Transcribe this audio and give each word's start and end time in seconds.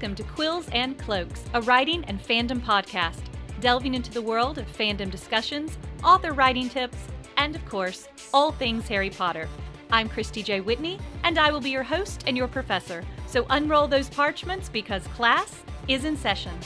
welcome 0.00 0.16
to 0.16 0.32
Quills 0.32 0.66
and 0.72 0.96
Cloaks, 0.96 1.44
a 1.52 1.60
writing 1.60 2.02
and 2.06 2.18
fandom 2.18 2.58
podcast, 2.58 3.20
delving 3.60 3.92
into 3.92 4.10
the 4.10 4.22
world 4.22 4.56
of 4.56 4.66
fandom 4.66 5.10
discussions, 5.10 5.76
author 6.02 6.32
writing 6.32 6.70
tips, 6.70 6.96
and 7.36 7.54
of 7.54 7.62
course, 7.66 8.08
all 8.32 8.50
things 8.50 8.88
Harry 8.88 9.10
Potter. 9.10 9.46
I'm 9.92 10.08
Christy 10.08 10.42
J. 10.42 10.62
Whitney, 10.62 10.98
and 11.22 11.38
I 11.38 11.52
will 11.52 11.60
be 11.60 11.68
your 11.68 11.82
host 11.82 12.24
and 12.26 12.34
your 12.34 12.48
professor. 12.48 13.04
So 13.26 13.44
unroll 13.50 13.88
those 13.88 14.08
parchments 14.08 14.70
because 14.70 15.06
class 15.08 15.62
is 15.86 16.06
in 16.06 16.16
session. 16.16 16.58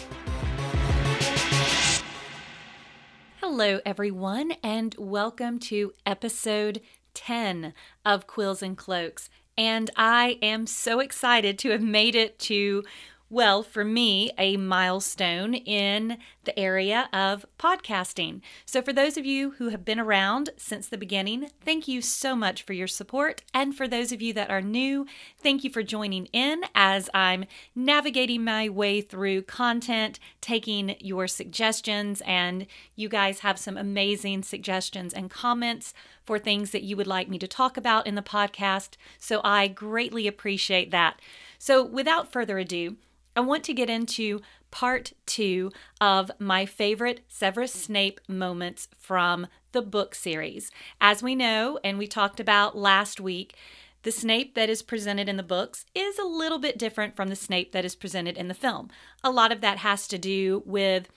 Hello, 3.40 3.80
everyone, 3.84 4.52
and 4.62 4.94
welcome 4.96 5.58
to 5.58 5.92
episode 6.06 6.80
10 7.14 7.74
of 8.04 8.28
Quills 8.28 8.62
and 8.62 8.78
Cloaks. 8.78 9.28
And 9.56 9.90
I 9.96 10.38
am 10.42 10.66
so 10.66 11.00
excited 11.00 11.58
to 11.60 11.70
have 11.70 11.82
made 11.82 12.14
it 12.14 12.38
to 12.40 12.82
well, 13.30 13.62
for 13.62 13.84
me, 13.84 14.30
a 14.36 14.58
milestone 14.58 15.54
in 15.54 16.18
the 16.44 16.56
area 16.58 17.08
of 17.10 17.46
podcasting. 17.58 18.42
So, 18.66 18.82
for 18.82 18.92
those 18.92 19.16
of 19.16 19.24
you 19.24 19.52
who 19.52 19.70
have 19.70 19.84
been 19.84 19.98
around 19.98 20.50
since 20.58 20.88
the 20.88 20.98
beginning, 20.98 21.48
thank 21.64 21.88
you 21.88 22.02
so 22.02 22.36
much 22.36 22.62
for 22.62 22.74
your 22.74 22.86
support. 22.86 23.42
And 23.54 23.74
for 23.74 23.88
those 23.88 24.12
of 24.12 24.20
you 24.20 24.34
that 24.34 24.50
are 24.50 24.60
new, 24.60 25.06
thank 25.38 25.64
you 25.64 25.70
for 25.70 25.82
joining 25.82 26.26
in 26.26 26.64
as 26.74 27.08
I'm 27.14 27.46
navigating 27.74 28.44
my 28.44 28.68
way 28.68 29.00
through 29.00 29.42
content, 29.42 30.20
taking 30.42 30.94
your 31.00 31.26
suggestions, 31.26 32.20
and 32.26 32.66
you 32.94 33.08
guys 33.08 33.40
have 33.40 33.58
some 33.58 33.78
amazing 33.78 34.42
suggestions 34.42 35.14
and 35.14 35.30
comments 35.30 35.94
for 36.22 36.38
things 36.38 36.72
that 36.72 36.82
you 36.82 36.96
would 36.96 37.06
like 37.06 37.28
me 37.30 37.38
to 37.38 37.48
talk 37.48 37.78
about 37.78 38.06
in 38.06 38.16
the 38.16 38.22
podcast. 38.22 38.96
So, 39.18 39.40
I 39.42 39.66
greatly 39.66 40.26
appreciate 40.26 40.90
that. 40.90 41.20
So, 41.58 41.82
without 41.82 42.30
further 42.30 42.58
ado, 42.58 42.96
I 43.36 43.40
want 43.40 43.64
to 43.64 43.74
get 43.74 43.90
into 43.90 44.40
part 44.70 45.12
two 45.26 45.72
of 46.00 46.30
my 46.38 46.66
favorite 46.66 47.20
Severus 47.28 47.72
Snape 47.72 48.20
moments 48.28 48.88
from 48.96 49.48
the 49.72 49.82
book 49.82 50.14
series. 50.14 50.70
As 51.00 51.22
we 51.22 51.34
know, 51.34 51.78
and 51.82 51.98
we 51.98 52.06
talked 52.06 52.38
about 52.38 52.76
last 52.76 53.20
week, 53.20 53.56
the 54.02 54.12
Snape 54.12 54.54
that 54.54 54.68
is 54.68 54.82
presented 54.82 55.28
in 55.28 55.36
the 55.36 55.42
books 55.42 55.84
is 55.94 56.18
a 56.18 56.24
little 56.24 56.58
bit 56.58 56.78
different 56.78 57.16
from 57.16 57.28
the 57.28 57.36
Snape 57.36 57.72
that 57.72 57.84
is 57.84 57.96
presented 57.96 58.36
in 58.36 58.48
the 58.48 58.54
film. 58.54 58.88
A 59.24 59.30
lot 59.30 59.50
of 59.50 59.60
that 59.62 59.78
has 59.78 60.06
to 60.08 60.18
do 60.18 60.62
with 60.64 61.08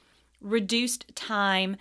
reduced 0.41 1.13
time 1.15 1.77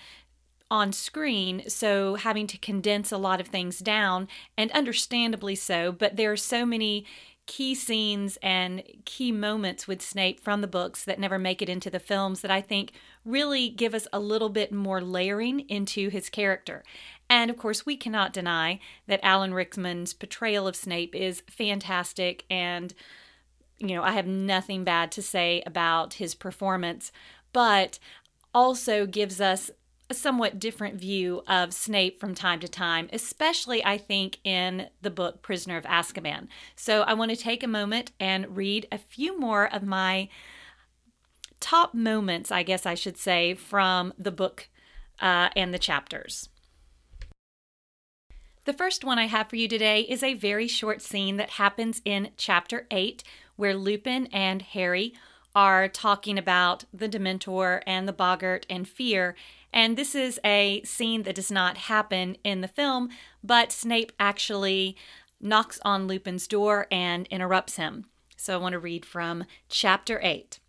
on 0.70 0.92
screen, 0.92 1.62
so 1.68 2.16
having 2.16 2.46
to 2.48 2.58
condense 2.58 3.12
a 3.12 3.18
lot 3.18 3.40
of 3.40 3.46
things 3.46 3.78
down, 3.78 4.26
and 4.58 4.70
understandably 4.72 5.54
so, 5.54 5.92
but 5.92 6.16
there 6.16 6.32
are 6.32 6.36
so 6.36 6.66
many 6.66 7.06
key 7.46 7.74
scenes 7.74 8.38
and 8.42 8.82
key 9.04 9.32
moments 9.32 9.86
with 9.86 10.02
Snape 10.02 10.40
from 10.40 10.60
the 10.60 10.66
books 10.66 11.04
that 11.04 11.18
never 11.18 11.38
make 11.38 11.62
it 11.62 11.68
into 11.68 11.90
the 11.90 12.00
films 12.00 12.40
that 12.40 12.50
I 12.50 12.60
think 12.60 12.92
really 13.24 13.68
give 13.68 13.94
us 13.94 14.08
a 14.12 14.20
little 14.20 14.48
bit 14.48 14.72
more 14.72 15.00
layering 15.00 15.60
into 15.68 16.08
his 16.08 16.28
character. 16.28 16.82
And 17.30 17.50
of 17.50 17.56
course, 17.56 17.86
we 17.86 17.96
cannot 17.96 18.32
deny 18.32 18.80
that 19.06 19.20
Alan 19.22 19.54
Rickman's 19.54 20.12
portrayal 20.12 20.66
of 20.66 20.76
Snape 20.76 21.14
is 21.14 21.42
fantastic 21.48 22.44
and 22.50 22.94
you 23.78 23.88
know, 23.88 24.02
I 24.02 24.12
have 24.12 24.26
nothing 24.26 24.84
bad 24.84 25.12
to 25.12 25.22
say 25.22 25.62
about 25.66 26.14
his 26.14 26.34
performance, 26.34 27.12
but 27.52 27.98
also 28.54 29.06
gives 29.06 29.40
us 29.40 29.70
a 30.08 30.14
somewhat 30.14 30.60
different 30.60 31.00
view 31.00 31.42
of 31.48 31.72
Snape 31.72 32.20
from 32.20 32.34
time 32.34 32.60
to 32.60 32.68
time, 32.68 33.08
especially, 33.12 33.84
I 33.84 33.98
think, 33.98 34.38
in 34.44 34.88
the 35.02 35.10
book 35.10 35.42
Prisoner 35.42 35.76
of 35.76 35.84
Azkaban. 35.84 36.46
So 36.76 37.02
I 37.02 37.14
want 37.14 37.32
to 37.32 37.36
take 37.36 37.62
a 37.62 37.68
moment 37.68 38.12
and 38.20 38.56
read 38.56 38.86
a 38.92 38.98
few 38.98 39.38
more 39.38 39.72
of 39.72 39.82
my 39.82 40.28
top 41.58 41.94
moments, 41.94 42.52
I 42.52 42.62
guess 42.62 42.86
I 42.86 42.94
should 42.94 43.16
say, 43.16 43.54
from 43.54 44.12
the 44.16 44.30
book 44.30 44.68
uh, 45.20 45.48
and 45.56 45.74
the 45.74 45.78
chapters. 45.78 46.48
The 48.64 48.72
first 48.72 49.04
one 49.04 49.18
I 49.18 49.26
have 49.26 49.48
for 49.48 49.56
you 49.56 49.68
today 49.68 50.00
is 50.02 50.22
a 50.22 50.34
very 50.34 50.68
short 50.68 51.00
scene 51.00 51.36
that 51.36 51.50
happens 51.50 52.02
in 52.04 52.30
chapter 52.36 52.86
8, 52.90 53.22
where 53.56 53.74
Lupin 53.74 54.26
and 54.26 54.60
Harry 54.62 55.14
are 55.54 55.88
talking 55.88 56.36
about 56.36 56.84
the 56.92 57.08
Dementor 57.08 57.80
and 57.86 58.06
the 58.06 58.12
Boggart 58.12 58.66
and 58.68 58.86
fear 58.86 59.34
and 59.72 59.96
this 59.96 60.14
is 60.14 60.40
a 60.44 60.82
scene 60.82 61.24
that 61.24 61.34
does 61.34 61.50
not 61.50 61.76
happen 61.76 62.36
in 62.44 62.60
the 62.60 62.68
film, 62.68 63.10
but 63.42 63.72
Snape 63.72 64.12
actually 64.18 64.96
knocks 65.40 65.78
on 65.84 66.06
Lupin's 66.06 66.46
door 66.46 66.86
and 66.90 67.26
interrupts 67.28 67.76
him. 67.76 68.06
So 68.36 68.54
I 68.54 68.58
want 68.58 68.72
to 68.72 68.78
read 68.78 69.04
from 69.04 69.44
chapter 69.68 70.20
8. 70.22 70.60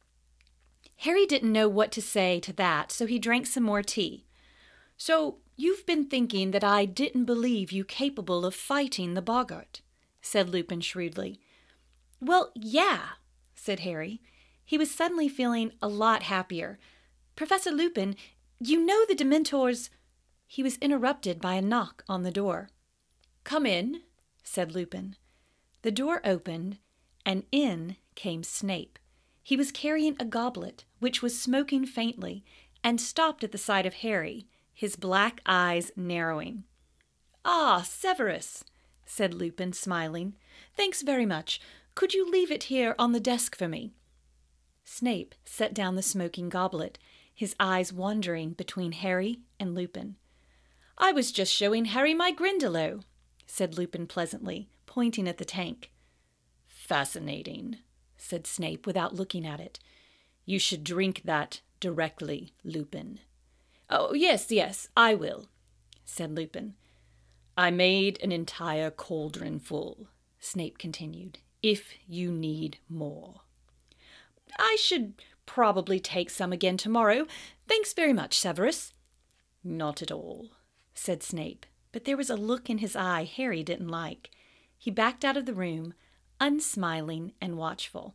Harry 1.01 1.25
didn't 1.25 1.51
know 1.51 1.69
what 1.69 1.91
to 1.91 2.01
say 2.01 2.39
to 2.39 2.53
that, 2.53 2.91
so 2.91 3.05
he 3.05 3.19
drank 3.19 3.45
some 3.45 3.63
more 3.63 3.83
tea. 3.83 4.25
So 4.97 5.37
you've 5.55 5.85
been 5.85 6.05
thinking 6.05 6.51
that 6.51 6.63
I 6.63 6.85
didn't 6.85 7.25
believe 7.25 7.71
you 7.71 7.83
capable 7.83 8.45
of 8.45 8.55
fighting 8.55 9.13
the 9.13 9.21
Boggart, 9.21 9.81
said 10.21 10.49
Lupin 10.49 10.81
shrewdly. 10.81 11.39
Well, 12.19 12.51
yeah, 12.55 13.01
said 13.53 13.81
Harry. 13.81 14.21
He 14.65 14.77
was 14.77 14.89
suddenly 14.89 15.29
feeling 15.29 15.71
a 15.81 15.87
lot 15.87 16.23
happier. 16.23 16.79
Professor 17.35 17.71
Lupin, 17.71 18.15
you 18.59 18.83
know 18.83 19.05
the 19.05 19.15
Dementors. 19.15 19.89
He 20.47 20.63
was 20.63 20.77
interrupted 20.77 21.41
by 21.41 21.55
a 21.55 21.61
knock 21.61 22.03
on 22.07 22.23
the 22.23 22.31
door. 22.31 22.69
Come 23.43 23.65
in, 23.65 24.01
said 24.43 24.73
Lupin. 24.73 25.15
The 25.81 25.91
door 25.91 26.21
opened, 26.23 26.77
and 27.25 27.43
in 27.51 27.97
came 28.15 28.43
Snape. 28.43 28.97
He 29.43 29.55
was 29.55 29.71
carrying 29.71 30.15
a 30.19 30.25
goblet, 30.25 30.85
which 30.99 31.21
was 31.21 31.39
smoking 31.39 31.85
faintly, 31.85 32.43
and 32.83 32.99
stopped 32.99 33.43
at 33.43 33.51
the 33.51 33.57
sight 33.57 33.85
of 33.85 33.95
Harry, 33.95 34.47
his 34.73 34.95
black 34.95 35.41
eyes 35.45 35.91
narrowing. 35.95 36.63
Ah, 37.45 37.81
Severus, 37.87 38.63
said 39.05 39.33
Lupin, 39.33 39.73
smiling. 39.73 40.35
Thanks 40.75 41.01
very 41.01 41.25
much. 41.25 41.61
Could 41.95 42.13
you 42.13 42.29
leave 42.29 42.51
it 42.51 42.63
here 42.63 42.93
on 42.99 43.11
the 43.11 43.19
desk 43.19 43.55
for 43.55 43.67
me? 43.67 43.93
Snape 44.83 45.35
set 45.45 45.73
down 45.73 45.95
the 45.95 46.01
smoking 46.01 46.49
goblet 46.49 46.97
his 47.37 47.55
eyes 47.59 47.93
wandering 47.93 48.49
between 48.53 48.93
Harry 48.93 49.41
and 49.59 49.75
Lupin. 49.75 50.15
I 50.97 51.11
was 51.11 51.31
just 51.31 51.53
showing 51.53 51.85
Harry 51.85 52.15
my 52.15 52.31
Grindylow, 52.31 53.03
said 53.45 53.77
Lupin 53.77 54.07
pleasantly, 54.07 54.69
pointing 54.87 55.27
at 55.27 55.37
the 55.37 55.45
tank. 55.45 55.91
Fascinating, 56.67 57.77
said 58.17 58.47
Snape 58.47 58.87
without 58.87 59.13
looking 59.13 59.45
at 59.45 59.59
it. 59.59 59.77
You 60.47 60.57
should 60.57 60.83
drink 60.83 61.21
that 61.25 61.61
directly, 61.79 62.53
Lupin. 62.63 63.19
Oh, 63.87 64.15
yes, 64.15 64.51
yes, 64.51 64.89
I 64.97 65.13
will, 65.13 65.47
said 66.05 66.35
Lupin. 66.35 66.73
I 67.55 67.69
made 67.69 68.19
an 68.23 68.31
entire 68.31 68.89
cauldron 68.89 69.59
full, 69.59 70.07
Snape 70.39 70.79
continued, 70.79 71.37
if 71.61 71.93
you 72.07 72.31
need 72.31 72.79
more. 72.89 73.41
I 74.57 74.75
should 74.79 75.21
probably 75.47 75.99
take 75.99 76.29
some 76.29 76.53
again 76.53 76.77
tomorrow. 76.77 77.25
Thanks 77.67 77.93
very 77.93 78.13
much, 78.13 78.37
Severus. 78.37 78.93
Not 79.63 80.03
at 80.03 80.11
all, 80.11 80.51
said 80.93 81.23
Snape, 81.23 81.65
but 81.91 82.05
there 82.05 82.17
was 82.17 82.29
a 82.29 82.35
look 82.35 82.69
in 82.69 82.77
his 82.77 82.95
eye 82.95 83.23
Harry 83.23 83.63
didn't 83.63 83.87
like. 83.87 84.29
He 84.77 84.91
backed 84.91 85.25
out 85.25 85.37
of 85.37 85.47
the 85.47 85.55
room, 85.55 85.95
unsmiling 86.39 87.33
and 87.41 87.57
watchful. 87.57 88.13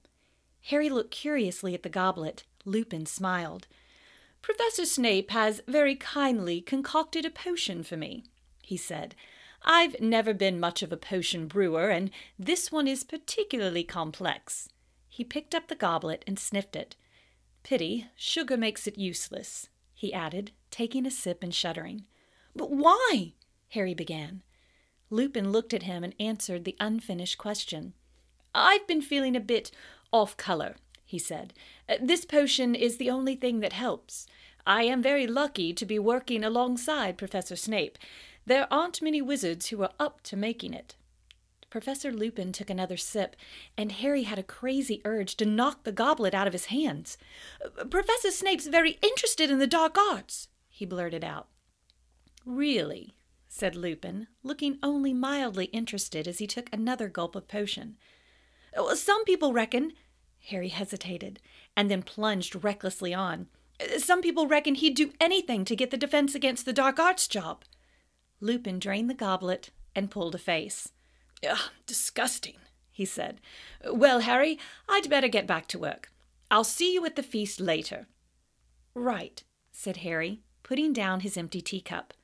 Harry 0.66 0.88
looked 0.88 1.10
curiously 1.10 1.74
at 1.74 1.82
the 1.82 1.88
goblet. 1.88 2.44
Lupin 2.64 3.04
smiled. 3.06 3.66
Professor 4.40 4.84
Snape 4.84 5.30
has 5.32 5.62
very 5.66 5.96
kindly 5.96 6.60
concocted 6.60 7.24
a 7.24 7.30
potion 7.30 7.82
for 7.82 7.96
me, 7.96 8.24
he 8.62 8.76
said. 8.76 9.16
I've 9.64 10.00
never 10.00 10.34
been 10.34 10.60
much 10.60 10.82
of 10.82 10.92
a 10.92 10.96
potion 10.96 11.46
brewer, 11.46 11.88
and 11.90 12.10
this 12.38 12.70
one 12.70 12.88
is 12.88 13.04
particularly 13.04 13.84
complex. 13.84 14.68
He 15.08 15.24
picked 15.24 15.54
up 15.54 15.68
the 15.68 15.74
goblet 15.74 16.24
and 16.26 16.38
sniffed 16.38 16.74
it. 16.74 16.96
Pity, 17.62 18.08
sugar 18.16 18.56
makes 18.56 18.86
it 18.86 18.98
useless, 18.98 19.68
he 19.94 20.12
added, 20.12 20.50
taking 20.70 21.06
a 21.06 21.10
sip 21.10 21.42
and 21.42 21.54
shuddering. 21.54 22.04
But 22.56 22.70
why? 22.70 23.34
Harry 23.70 23.94
began. 23.94 24.42
Lupin 25.10 25.52
looked 25.52 25.72
at 25.72 25.84
him 25.84 26.02
and 26.02 26.14
answered 26.18 26.64
the 26.64 26.76
unfinished 26.80 27.38
question. 27.38 27.94
I've 28.54 28.86
been 28.86 29.02
feeling 29.02 29.36
a 29.36 29.40
bit 29.40 29.70
off 30.12 30.36
color, 30.36 30.76
he 31.04 31.18
said. 31.18 31.52
Uh, 31.88 31.96
this 32.00 32.24
potion 32.24 32.74
is 32.74 32.96
the 32.96 33.10
only 33.10 33.34
thing 33.36 33.60
that 33.60 33.72
helps. 33.72 34.26
I 34.66 34.84
am 34.84 35.02
very 35.02 35.26
lucky 35.26 35.72
to 35.72 35.86
be 35.86 35.98
working 35.98 36.44
alongside 36.44 37.18
Professor 37.18 37.56
Snape. 37.56 37.98
There 38.46 38.66
aren't 38.72 39.02
many 39.02 39.22
wizards 39.22 39.68
who 39.68 39.82
are 39.82 39.92
up 39.98 40.22
to 40.24 40.36
making 40.36 40.74
it. 40.74 40.96
Professor 41.72 42.12
Lupin 42.12 42.52
took 42.52 42.68
another 42.68 42.98
sip, 42.98 43.34
and 43.78 43.92
Harry 43.92 44.24
had 44.24 44.38
a 44.38 44.42
crazy 44.42 45.00
urge 45.06 45.36
to 45.36 45.46
knock 45.46 45.84
the 45.84 45.90
goblet 45.90 46.34
out 46.34 46.46
of 46.46 46.52
his 46.52 46.66
hands. 46.66 47.16
Professor 47.88 48.30
Snape's 48.30 48.66
very 48.66 48.98
interested 49.00 49.50
in 49.50 49.58
the 49.58 49.66
dark 49.66 49.96
arts, 49.96 50.48
he 50.68 50.84
blurted 50.84 51.24
out. 51.24 51.48
Really? 52.44 53.16
said 53.48 53.74
Lupin, 53.74 54.26
looking 54.42 54.78
only 54.82 55.14
mildly 55.14 55.64
interested 55.66 56.28
as 56.28 56.40
he 56.40 56.46
took 56.46 56.68
another 56.70 57.08
gulp 57.08 57.34
of 57.34 57.48
potion. 57.48 57.96
Some 58.94 59.24
people 59.24 59.54
reckon, 59.54 59.94
Harry 60.48 60.68
hesitated 60.68 61.40
and 61.74 61.90
then 61.90 62.02
plunged 62.02 62.62
recklessly 62.62 63.14
on. 63.14 63.46
Some 63.96 64.20
people 64.20 64.46
reckon 64.46 64.74
he'd 64.74 64.94
do 64.94 65.14
anything 65.18 65.64
to 65.64 65.74
get 65.74 65.90
the 65.90 65.96
Defense 65.96 66.34
Against 66.34 66.66
the 66.66 66.74
Dark 66.74 67.00
Arts 67.00 67.26
job. 67.26 67.64
Lupin 68.42 68.78
drained 68.78 69.08
the 69.08 69.14
goblet 69.14 69.70
and 69.96 70.10
pulled 70.10 70.34
a 70.34 70.38
face. 70.38 70.90
Ugh, 71.48 71.70
disgusting, 71.86 72.56
he 72.90 73.04
said. 73.04 73.40
Well, 73.90 74.20
Harry, 74.20 74.58
I'd 74.88 75.10
better 75.10 75.28
get 75.28 75.46
back 75.46 75.66
to 75.68 75.78
work. 75.78 76.10
I'll 76.50 76.64
see 76.64 76.92
you 76.92 77.04
at 77.06 77.16
the 77.16 77.22
feast 77.22 77.60
later. 77.60 78.06
Right, 78.94 79.42
said 79.70 79.98
Harry, 79.98 80.42
putting 80.62 80.92
down 80.92 81.20
his 81.20 81.36
empty 81.36 81.60
teacup. 81.60 82.14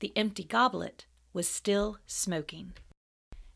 The 0.00 0.12
empty 0.14 0.44
goblet 0.44 1.06
was 1.32 1.48
still 1.48 1.98
smoking. 2.06 2.74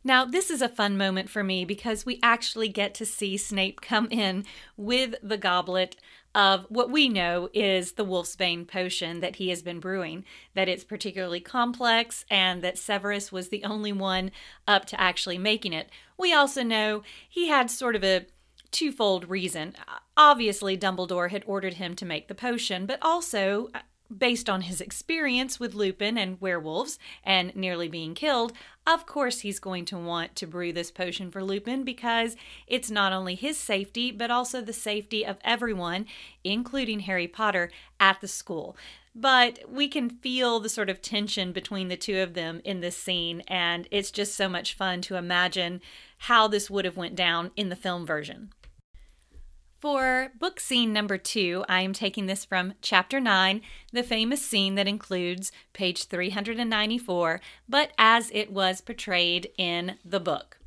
Now, 0.04 0.24
this 0.24 0.50
is 0.50 0.60
a 0.60 0.68
fun 0.68 0.96
moment 0.96 1.30
for 1.30 1.44
me 1.44 1.64
because 1.64 2.04
we 2.04 2.18
actually 2.22 2.68
get 2.68 2.92
to 2.94 3.06
see 3.06 3.36
Snape 3.36 3.80
come 3.80 4.08
in 4.10 4.44
with 4.76 5.14
the 5.22 5.38
goblet 5.38 5.96
of 6.34 6.66
what 6.68 6.90
we 6.90 7.08
know 7.08 7.48
is 7.52 7.92
the 7.92 8.04
Wolfsbane 8.04 8.66
potion 8.66 9.20
that 9.20 9.36
he 9.36 9.50
has 9.50 9.62
been 9.62 9.80
brewing, 9.80 10.24
that 10.54 10.68
it's 10.68 10.84
particularly 10.84 11.40
complex, 11.40 12.24
and 12.30 12.62
that 12.62 12.78
Severus 12.78 13.30
was 13.30 13.48
the 13.48 13.64
only 13.64 13.92
one 13.92 14.30
up 14.66 14.84
to 14.86 15.00
actually 15.00 15.38
making 15.38 15.72
it. 15.72 15.90
We 16.16 16.32
also 16.32 16.62
know 16.62 17.02
he 17.28 17.48
had 17.48 17.70
sort 17.70 17.96
of 17.96 18.04
a 18.04 18.26
twofold 18.70 19.28
reason. 19.28 19.74
Obviously, 20.16 20.76
Dumbledore 20.78 21.30
had 21.30 21.44
ordered 21.46 21.74
him 21.74 21.94
to 21.96 22.06
make 22.06 22.28
the 22.28 22.34
potion, 22.34 22.86
but 22.86 22.98
also 23.02 23.68
based 24.18 24.48
on 24.48 24.62
his 24.62 24.80
experience 24.80 25.58
with 25.58 25.74
Lupin 25.74 26.18
and 26.18 26.40
werewolves 26.40 26.98
and 27.24 27.54
nearly 27.54 27.88
being 27.88 28.14
killed, 28.14 28.52
of 28.86 29.06
course 29.06 29.40
he's 29.40 29.58
going 29.58 29.84
to 29.86 29.98
want 29.98 30.34
to 30.36 30.46
brew 30.46 30.72
this 30.72 30.90
potion 30.90 31.30
for 31.30 31.42
Lupin 31.42 31.84
because 31.84 32.36
it's 32.66 32.90
not 32.90 33.12
only 33.12 33.34
his 33.34 33.56
safety, 33.56 34.10
but 34.10 34.30
also 34.30 34.60
the 34.60 34.72
safety 34.72 35.24
of 35.24 35.38
everyone, 35.42 36.06
including 36.44 37.00
Harry 37.00 37.28
Potter, 37.28 37.70
at 38.00 38.20
the 38.20 38.28
school. 38.28 38.76
But 39.14 39.60
we 39.68 39.88
can 39.88 40.08
feel 40.08 40.58
the 40.58 40.68
sort 40.68 40.88
of 40.88 41.02
tension 41.02 41.52
between 41.52 41.88
the 41.88 41.96
two 41.96 42.20
of 42.20 42.34
them 42.34 42.62
in 42.64 42.80
this 42.80 42.96
scene, 42.96 43.42
and 43.46 43.86
it's 43.90 44.10
just 44.10 44.34
so 44.34 44.48
much 44.48 44.74
fun 44.74 45.02
to 45.02 45.16
imagine 45.16 45.82
how 46.18 46.48
this 46.48 46.70
would 46.70 46.84
have 46.84 46.96
went 46.96 47.14
down 47.14 47.50
in 47.56 47.68
the 47.68 47.76
film 47.76 48.06
version. 48.06 48.50
For 49.82 50.30
book 50.38 50.60
scene 50.60 50.92
number 50.92 51.18
two, 51.18 51.64
I 51.68 51.80
am 51.80 51.92
taking 51.92 52.26
this 52.26 52.44
from 52.44 52.74
chapter 52.82 53.18
9, 53.18 53.60
the 53.92 54.04
famous 54.04 54.40
scene 54.40 54.76
that 54.76 54.86
includes 54.86 55.50
page 55.72 56.04
394, 56.04 57.40
but 57.68 57.90
as 57.98 58.30
it 58.32 58.52
was 58.52 58.80
portrayed 58.80 59.50
in 59.58 59.96
the 60.04 60.20
book. 60.20 60.60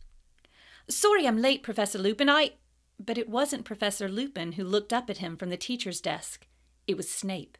Sorry 0.89 1.25
I'm 1.25 1.41
late, 1.41 1.63
Professor 1.63 1.97
Lupin. 1.97 2.29
I. 2.29 2.55
But 2.99 3.17
it 3.17 3.29
wasn't 3.29 3.63
Professor 3.63 4.09
Lupin 4.09 4.51
who 4.53 4.65
looked 4.65 4.91
up 4.91 5.09
at 5.09 5.19
him 5.19 5.37
from 5.37 5.49
the 5.49 5.55
teacher's 5.55 6.01
desk. 6.01 6.45
It 6.85 6.97
was 6.97 7.09
Snape. 7.09 7.57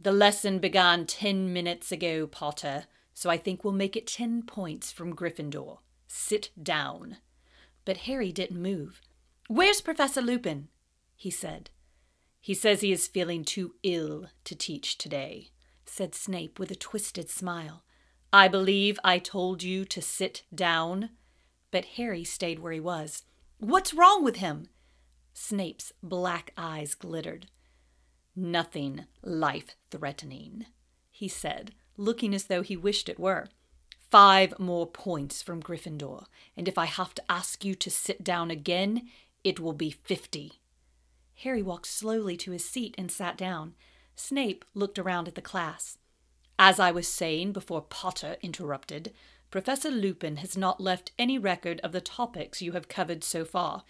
The 0.00 0.10
lesson 0.10 0.58
began 0.58 1.06
ten 1.06 1.52
minutes 1.52 1.92
ago, 1.92 2.26
Potter, 2.26 2.86
so 3.14 3.30
I 3.30 3.36
think 3.36 3.62
we'll 3.62 3.72
make 3.72 3.94
it 3.94 4.08
ten 4.08 4.42
points 4.42 4.90
from 4.90 5.14
Gryffindor. 5.14 5.78
Sit 6.08 6.50
down. 6.60 7.18
But 7.84 7.98
Harry 7.98 8.32
didn't 8.32 8.60
move. 8.60 9.00
Where's 9.46 9.80
Professor 9.80 10.20
Lupin? 10.20 10.68
He 11.22 11.30
said. 11.30 11.70
He 12.40 12.52
says 12.52 12.80
he 12.80 12.90
is 12.90 13.06
feeling 13.06 13.44
too 13.44 13.76
ill 13.84 14.26
to 14.42 14.56
teach 14.56 14.98
today, 14.98 15.50
said 15.86 16.16
Snape 16.16 16.58
with 16.58 16.72
a 16.72 16.74
twisted 16.74 17.30
smile. 17.30 17.84
I 18.32 18.48
believe 18.48 18.98
I 19.04 19.20
told 19.20 19.62
you 19.62 19.84
to 19.84 20.02
sit 20.02 20.42
down. 20.52 21.10
But 21.70 21.84
Harry 21.96 22.24
stayed 22.24 22.58
where 22.58 22.72
he 22.72 22.80
was. 22.80 23.22
What's 23.58 23.94
wrong 23.94 24.24
with 24.24 24.38
him? 24.38 24.66
Snape's 25.32 25.92
black 26.02 26.52
eyes 26.56 26.96
glittered. 26.96 27.46
Nothing 28.34 29.04
life 29.22 29.76
threatening, 29.92 30.66
he 31.12 31.28
said, 31.28 31.72
looking 31.96 32.34
as 32.34 32.46
though 32.46 32.62
he 32.62 32.76
wished 32.76 33.08
it 33.08 33.20
were. 33.20 33.46
Five 34.10 34.58
more 34.58 34.88
points 34.88 35.40
from 35.40 35.62
Gryffindor, 35.62 36.24
and 36.56 36.66
if 36.66 36.76
I 36.76 36.86
have 36.86 37.14
to 37.14 37.30
ask 37.30 37.64
you 37.64 37.76
to 37.76 37.90
sit 37.90 38.24
down 38.24 38.50
again, 38.50 39.08
it 39.44 39.60
will 39.60 39.72
be 39.72 39.92
fifty. 39.92 40.61
Harry 41.42 41.62
walked 41.62 41.86
slowly 41.86 42.36
to 42.36 42.52
his 42.52 42.64
seat 42.64 42.94
and 42.96 43.10
sat 43.10 43.36
down. 43.36 43.74
Snape 44.14 44.64
looked 44.74 44.98
around 44.98 45.26
at 45.26 45.34
the 45.34 45.42
class. 45.42 45.98
As 46.56 46.78
I 46.78 46.92
was 46.92 47.08
saying 47.08 47.52
before 47.52 47.82
Potter 47.82 48.36
interrupted, 48.42 49.12
Professor 49.50 49.90
Lupin 49.90 50.36
has 50.36 50.56
not 50.56 50.80
left 50.80 51.10
any 51.18 51.38
record 51.38 51.80
of 51.80 51.90
the 51.90 52.00
topics 52.00 52.62
you 52.62 52.72
have 52.72 52.86
covered 52.86 53.24
so 53.24 53.44
far. 53.44 53.82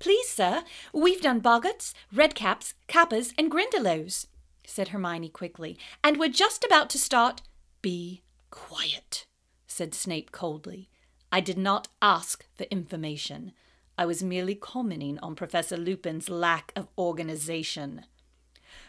Please, 0.00 0.28
sir, 0.28 0.64
we've 0.92 1.20
done 1.20 1.40
boggarts, 1.40 1.94
redcaps, 2.12 2.74
kappas, 2.88 3.32
and 3.38 3.52
grindylows, 3.52 4.26
said 4.64 4.88
Hermione 4.88 5.28
quickly, 5.28 5.78
and 6.02 6.16
we're 6.16 6.28
just 6.28 6.64
about 6.64 6.90
to 6.90 6.98
start. 6.98 7.40
Be 7.82 8.22
quiet, 8.50 9.26
said 9.68 9.94
Snape 9.94 10.32
coldly. 10.32 10.90
I 11.30 11.40
did 11.40 11.56
not 11.56 11.86
ask 12.02 12.44
for 12.56 12.64
information. 12.64 13.52
I 13.98 14.04
was 14.04 14.22
merely 14.22 14.54
commenting 14.54 15.18
on 15.20 15.34
Professor 15.34 15.76
Lupin's 15.76 16.28
lack 16.28 16.72
of 16.76 16.88
organization. 16.98 18.04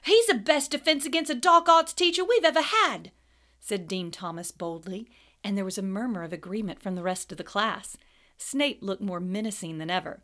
He's 0.03 0.27
the 0.27 0.35
best 0.35 0.71
defense 0.71 1.05
against 1.05 1.31
a 1.31 1.35
dark 1.35 1.69
arts 1.69 1.93
teacher 1.93 2.25
we've 2.25 2.43
ever 2.43 2.61
had, 2.61 3.11
said 3.59 3.87
Dean 3.87 4.11
Thomas 4.11 4.51
boldly, 4.51 5.07
and 5.43 5.57
there 5.57 5.65
was 5.65 5.77
a 5.77 5.83
murmur 5.83 6.23
of 6.23 6.33
agreement 6.33 6.81
from 6.81 6.95
the 6.95 7.03
rest 7.03 7.31
of 7.31 7.37
the 7.37 7.43
class. 7.43 7.95
Snape 8.37 8.79
looked 8.81 9.01
more 9.01 9.21
menacing 9.21 9.77
than 9.77 9.89
ever. 9.89 10.23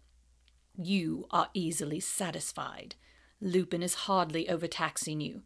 You 0.77 1.27
are 1.31 1.49
easily 1.53 2.01
satisfied. 2.01 2.95
Lupin 3.39 3.81
is 3.81 3.93
hardly 3.93 4.49
overtaxing 4.49 5.21
you. 5.21 5.43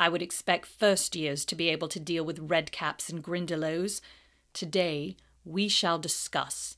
I 0.00 0.08
would 0.08 0.22
expect 0.22 0.66
first 0.66 1.14
years 1.14 1.44
to 1.46 1.54
be 1.54 1.68
able 1.68 1.88
to 1.88 2.00
deal 2.00 2.24
with 2.24 2.48
redcaps 2.48 3.10
and 3.10 3.22
grindylows. 3.22 4.00
Today 4.54 5.16
we 5.44 5.68
shall 5.68 5.98
discuss 5.98 6.77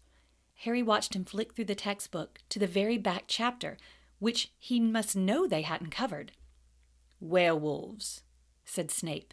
Harry 0.64 0.82
watched 0.82 1.16
him 1.16 1.24
flick 1.24 1.54
through 1.54 1.64
the 1.64 1.74
textbook 1.74 2.38
to 2.50 2.58
the 2.58 2.66
very 2.66 2.98
back 2.98 3.24
chapter, 3.26 3.78
which 4.18 4.52
he 4.58 4.78
must 4.78 5.16
know 5.16 5.46
they 5.46 5.62
hadn't 5.62 5.90
covered. 5.90 6.32
Werewolves, 7.18 8.22
said 8.66 8.90
Snape. 8.90 9.32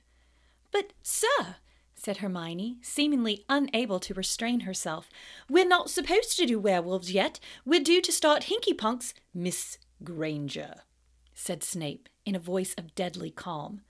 But, 0.72 0.94
sir, 1.04 1.58
said 1.96 2.18
Hermione, 2.18 2.78
seemingly 2.82 3.44
unable 3.50 4.00
to 4.00 4.14
restrain 4.14 4.62
herself, 4.62 5.10
we're 5.50 5.68
not 5.68 5.90
supposed 5.90 6.38
to 6.38 6.46
do 6.46 6.60
werewolves 6.60 7.12
yet. 7.12 7.42
We're 7.66 7.84
due 7.84 8.02
to 8.04 8.12
start 8.14 8.44
Hinky 8.44 8.78
Punks. 8.78 9.14
Miss 9.34 9.78
Granger, 10.06 10.84
said 11.34 11.62
Snape 11.62 12.08
in 12.26 12.36
a 12.36 12.40
voice 12.40 12.74
of 12.78 12.96
deadly 12.96 13.32
calm. 13.32 13.82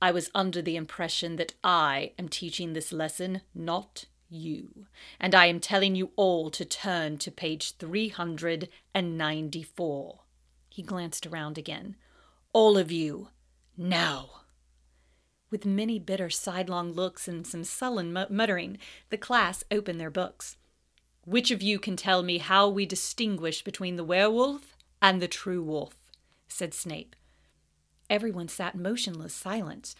I 0.00 0.10
was 0.10 0.30
under 0.34 0.60
the 0.60 0.74
impression 0.74 1.36
that 1.36 1.54
I 1.62 2.10
am 2.18 2.28
teaching 2.28 2.72
this 2.72 2.92
lesson, 2.92 3.42
not 3.54 4.06
you, 4.32 4.86
and 5.20 5.34
I 5.34 5.44
am 5.46 5.60
telling 5.60 5.94
you 5.94 6.10
all 6.16 6.50
to 6.50 6.64
turn 6.64 7.18
to 7.18 7.30
page 7.30 7.76
394. 7.76 10.20
He 10.68 10.82
glanced 10.82 11.26
around 11.26 11.58
again. 11.58 11.96
All 12.52 12.78
of 12.78 12.90
you, 12.90 13.28
now. 13.76 14.40
With 15.50 15.66
many 15.66 15.98
bitter 15.98 16.30
sidelong 16.30 16.92
looks 16.92 17.28
and 17.28 17.46
some 17.46 17.64
sullen 17.64 18.12
muttering, 18.30 18.78
the 19.10 19.18
class 19.18 19.62
opened 19.70 20.00
their 20.00 20.10
books. 20.10 20.56
Which 21.24 21.50
of 21.50 21.62
you 21.62 21.78
can 21.78 21.96
tell 21.96 22.22
me 22.22 22.38
how 22.38 22.68
we 22.68 22.86
distinguish 22.86 23.62
between 23.62 23.96
the 23.96 24.04
werewolf 24.04 24.76
and 25.00 25.20
the 25.20 25.28
true 25.28 25.62
wolf? 25.62 25.94
said 26.48 26.74
Snape. 26.74 27.14
Everyone 28.08 28.48
sat 28.48 28.74
motionless 28.74 29.34
silent. 29.34 29.94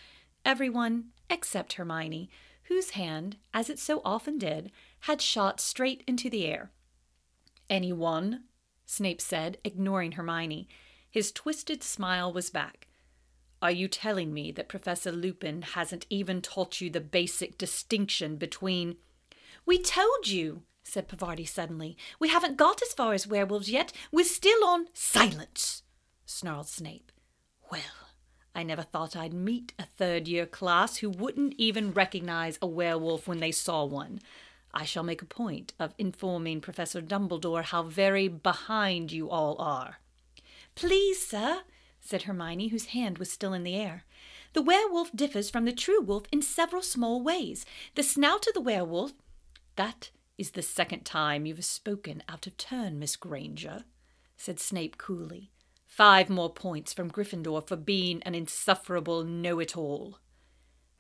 Everyone 0.45 1.11
except 1.31 1.75
Hermione, 1.75 2.29
whose 2.73 2.91
hand, 2.91 3.37
as 3.53 3.69
it 3.69 3.79
so 3.79 4.01
often 4.03 4.39
did, 4.39 4.73
had 5.01 5.21
shot 5.21 5.61
straight 5.61 6.03
into 6.07 6.31
the 6.31 6.47
air. 6.47 6.71
Any 7.69 7.93
one? 7.93 8.45
Snape 8.87 9.21
said, 9.21 9.59
ignoring 9.63 10.13
Hermione. 10.13 10.69
His 11.11 11.31
twisted 11.31 11.83
smile 11.83 12.33
was 12.33 12.49
back. 12.49 12.89
Are 13.61 13.71
you 13.71 13.89
telling 13.89 14.33
me 14.33 14.53
that 14.53 14.71
Professor 14.71 15.13
Lupin 15.13 15.61
hasn't 15.61 16.07
even 16.09 16.41
taught 16.41 16.81
you 16.81 16.89
the 16.89 17.01
basic 17.01 17.59
distinction 17.59 18.37
between. 18.37 18.97
We 19.67 19.79
told 19.79 20.29
you, 20.29 20.63
said 20.83 21.09
Parvati 21.09 21.45
suddenly. 21.45 21.99
We 22.19 22.31
haven't 22.31 22.57
got 22.57 22.81
as 22.81 22.95
far 22.95 23.13
as 23.13 23.27
werewolves 23.27 23.71
yet. 23.71 23.93
We're 24.11 24.25
still 24.25 24.65
on. 24.65 24.87
Silence, 24.95 25.83
snarled 26.25 26.69
Snape. 26.69 27.13
Well, 27.71 28.12
I 28.55 28.63
never 28.63 28.83
thought 28.83 29.17
I'd 29.17 29.33
meet 29.33 29.73
a 29.79 29.85
third 29.85 30.29
year 30.29 30.47
class 30.47 30.99
who 30.99 31.09
wouldn't 31.09 31.55
even 31.57 31.93
recognize 31.93 32.59
a 32.61 32.67
werewolf 32.67 33.27
when 33.27 33.41
they 33.41 33.53
saw 33.53 33.85
one. 33.85 34.21
I 34.75 34.85
shall 34.85 35.03
make 35.03 35.23
a 35.23 35.27
point 35.27 35.73
of 35.79 35.95
informing 35.99 36.61
Professor 36.61 37.01
Dumbledore 37.01 37.65
how 37.65 37.83
very 37.83 38.29
behind 38.29 39.13
you 39.13 39.31
all 39.31 39.57
are. 39.59 39.99
Please, 40.75 41.25
sir, 41.25 41.63
said 42.01 42.23
Hermione, 42.23 42.69
whose 42.69 42.87
hand 42.87 43.19
was 43.19 43.31
still 43.31 43.53
in 43.53 43.65
the 43.65 43.77
air. 43.77 44.05
The 44.55 44.63
werewolf 44.63 45.13
differs 45.15 45.51
from 45.51 45.65
the 45.65 45.73
true 45.73 46.01
wolf 46.01 46.25
in 46.33 46.43
several 46.43 46.83
small 46.83 47.23
ways. 47.23 47.65
The 47.95 48.03
snout 48.03 48.47
of 48.47 48.55
the 48.55 48.61
werewolf. 48.61 49.13
That 49.77 50.11
is 50.37 50.51
the 50.51 50.63
second 50.63 51.05
time 51.05 51.47
you've 51.47 51.65
spoken 51.65 52.23
out 52.29 52.47
of 52.47 52.57
turn, 52.57 52.99
Miss 52.99 53.17
Granger, 53.17 53.85
said 54.37 54.59
Snape 54.61 54.99
coolly. 54.99 55.51
Five 55.93 56.31
more 56.31 56.49
points 56.49 56.95
from 56.95 57.11
Gryffindor 57.11 57.69
for 57.69 57.77
being 57.77 58.23
an 58.23 58.35
insufferable 58.35 59.25
know 59.25 59.59
it 59.59 59.77
all. 59.77 60.17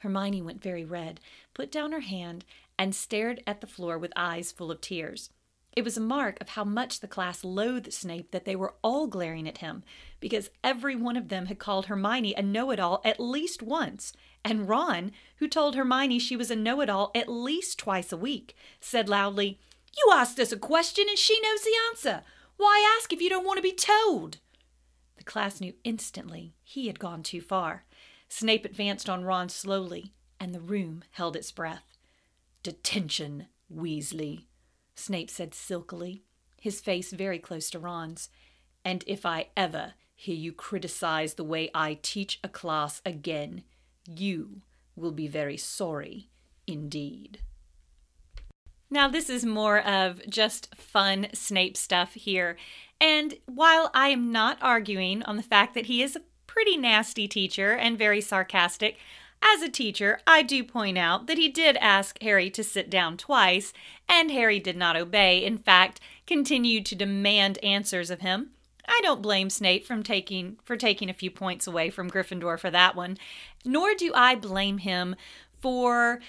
Hermione 0.00 0.42
went 0.42 0.62
very 0.62 0.84
red, 0.84 1.18
put 1.54 1.72
down 1.72 1.92
her 1.92 2.00
hand, 2.00 2.44
and 2.78 2.94
stared 2.94 3.42
at 3.46 3.62
the 3.62 3.66
floor 3.66 3.96
with 3.96 4.12
eyes 4.14 4.52
full 4.52 4.70
of 4.70 4.82
tears. 4.82 5.30
It 5.74 5.82
was 5.82 5.96
a 5.96 6.00
mark 6.02 6.38
of 6.42 6.50
how 6.50 6.64
much 6.64 7.00
the 7.00 7.08
class 7.08 7.42
loathed 7.42 7.90
Snape 7.90 8.32
that 8.32 8.44
they 8.44 8.54
were 8.54 8.74
all 8.84 9.06
glaring 9.06 9.48
at 9.48 9.58
him, 9.58 9.82
because 10.20 10.50
every 10.62 10.94
one 10.94 11.16
of 11.16 11.30
them 11.30 11.46
had 11.46 11.58
called 11.58 11.86
Hermione 11.86 12.34
a 12.34 12.42
know 12.42 12.70
it 12.70 12.78
all 12.78 13.00
at 13.02 13.18
least 13.18 13.62
once, 13.62 14.12
and 14.44 14.68
Ron, 14.68 15.12
who 15.36 15.48
told 15.48 15.74
Hermione 15.74 16.18
she 16.18 16.36
was 16.36 16.50
a 16.50 16.54
know 16.54 16.82
it 16.82 16.90
all 16.90 17.12
at 17.14 17.30
least 17.30 17.78
twice 17.78 18.12
a 18.12 18.18
week, 18.18 18.54
said 18.78 19.08
loudly, 19.08 19.58
You 19.96 20.12
asked 20.12 20.38
us 20.38 20.52
a 20.52 20.58
question 20.58 21.06
and 21.08 21.16
she 21.16 21.40
knows 21.40 21.62
the 21.62 21.76
answer. 21.88 22.24
Why 22.58 22.98
ask 22.98 23.10
if 23.10 23.22
you 23.22 23.30
don't 23.30 23.46
want 23.46 23.56
to 23.56 23.62
be 23.62 23.72
told? 23.72 24.36
The 25.22 25.30
class 25.30 25.60
knew 25.60 25.74
instantly 25.84 26.56
he 26.64 26.88
had 26.88 26.98
gone 26.98 27.22
too 27.22 27.40
far. 27.40 27.84
Snape 28.28 28.64
advanced 28.64 29.08
on 29.08 29.22
Ron 29.22 29.48
slowly, 29.48 30.12
and 30.40 30.52
the 30.52 30.60
room 30.60 31.04
held 31.12 31.36
its 31.36 31.52
breath. 31.52 31.84
Detention, 32.64 33.46
Weasley, 33.72 34.46
Snape 34.96 35.30
said 35.30 35.54
silkily, 35.54 36.24
his 36.60 36.80
face 36.80 37.12
very 37.12 37.38
close 37.38 37.70
to 37.70 37.78
Ron's. 37.78 38.30
And 38.84 39.04
if 39.06 39.24
I 39.24 39.50
ever 39.56 39.94
hear 40.16 40.34
you 40.34 40.50
criticize 40.50 41.34
the 41.34 41.44
way 41.44 41.70
I 41.72 42.00
teach 42.02 42.40
a 42.42 42.48
class 42.48 43.00
again, 43.06 43.62
you 44.04 44.62
will 44.96 45.12
be 45.12 45.28
very 45.28 45.56
sorry 45.56 46.30
indeed. 46.66 47.38
Now, 48.92 49.08
this 49.08 49.30
is 49.30 49.46
more 49.46 49.80
of 49.80 50.20
just 50.28 50.74
fun 50.74 51.28
Snape 51.32 51.78
stuff 51.78 52.12
here. 52.12 52.58
And 53.00 53.36
while 53.46 53.90
I 53.94 54.08
am 54.08 54.30
not 54.30 54.58
arguing 54.60 55.22
on 55.22 55.38
the 55.38 55.42
fact 55.42 55.72
that 55.72 55.86
he 55.86 56.02
is 56.02 56.14
a 56.14 56.20
pretty 56.46 56.76
nasty 56.76 57.26
teacher 57.26 57.72
and 57.72 57.96
very 57.96 58.20
sarcastic, 58.20 58.98
as 59.42 59.62
a 59.62 59.70
teacher, 59.70 60.20
I 60.26 60.42
do 60.42 60.62
point 60.62 60.98
out 60.98 61.26
that 61.26 61.38
he 61.38 61.48
did 61.48 61.78
ask 61.78 62.20
Harry 62.20 62.50
to 62.50 62.62
sit 62.62 62.90
down 62.90 63.16
twice, 63.16 63.72
and 64.10 64.30
Harry 64.30 64.60
did 64.60 64.76
not 64.76 64.94
obey. 64.94 65.42
In 65.42 65.56
fact, 65.56 65.98
continued 66.26 66.84
to 66.84 66.94
demand 66.94 67.56
answers 67.64 68.10
of 68.10 68.20
him. 68.20 68.50
I 68.86 69.00
don't 69.02 69.22
blame 69.22 69.48
Snape 69.48 69.86
from 69.86 70.02
taking 70.02 70.58
for 70.64 70.76
taking 70.76 71.08
a 71.08 71.14
few 71.14 71.30
points 71.30 71.66
away 71.66 71.88
from 71.88 72.10
Gryffindor 72.10 72.58
for 72.58 72.70
that 72.70 72.94
one, 72.94 73.16
nor 73.64 73.94
do 73.94 74.12
I 74.14 74.34
blame 74.34 74.78
him 74.78 75.16
for 75.62 76.20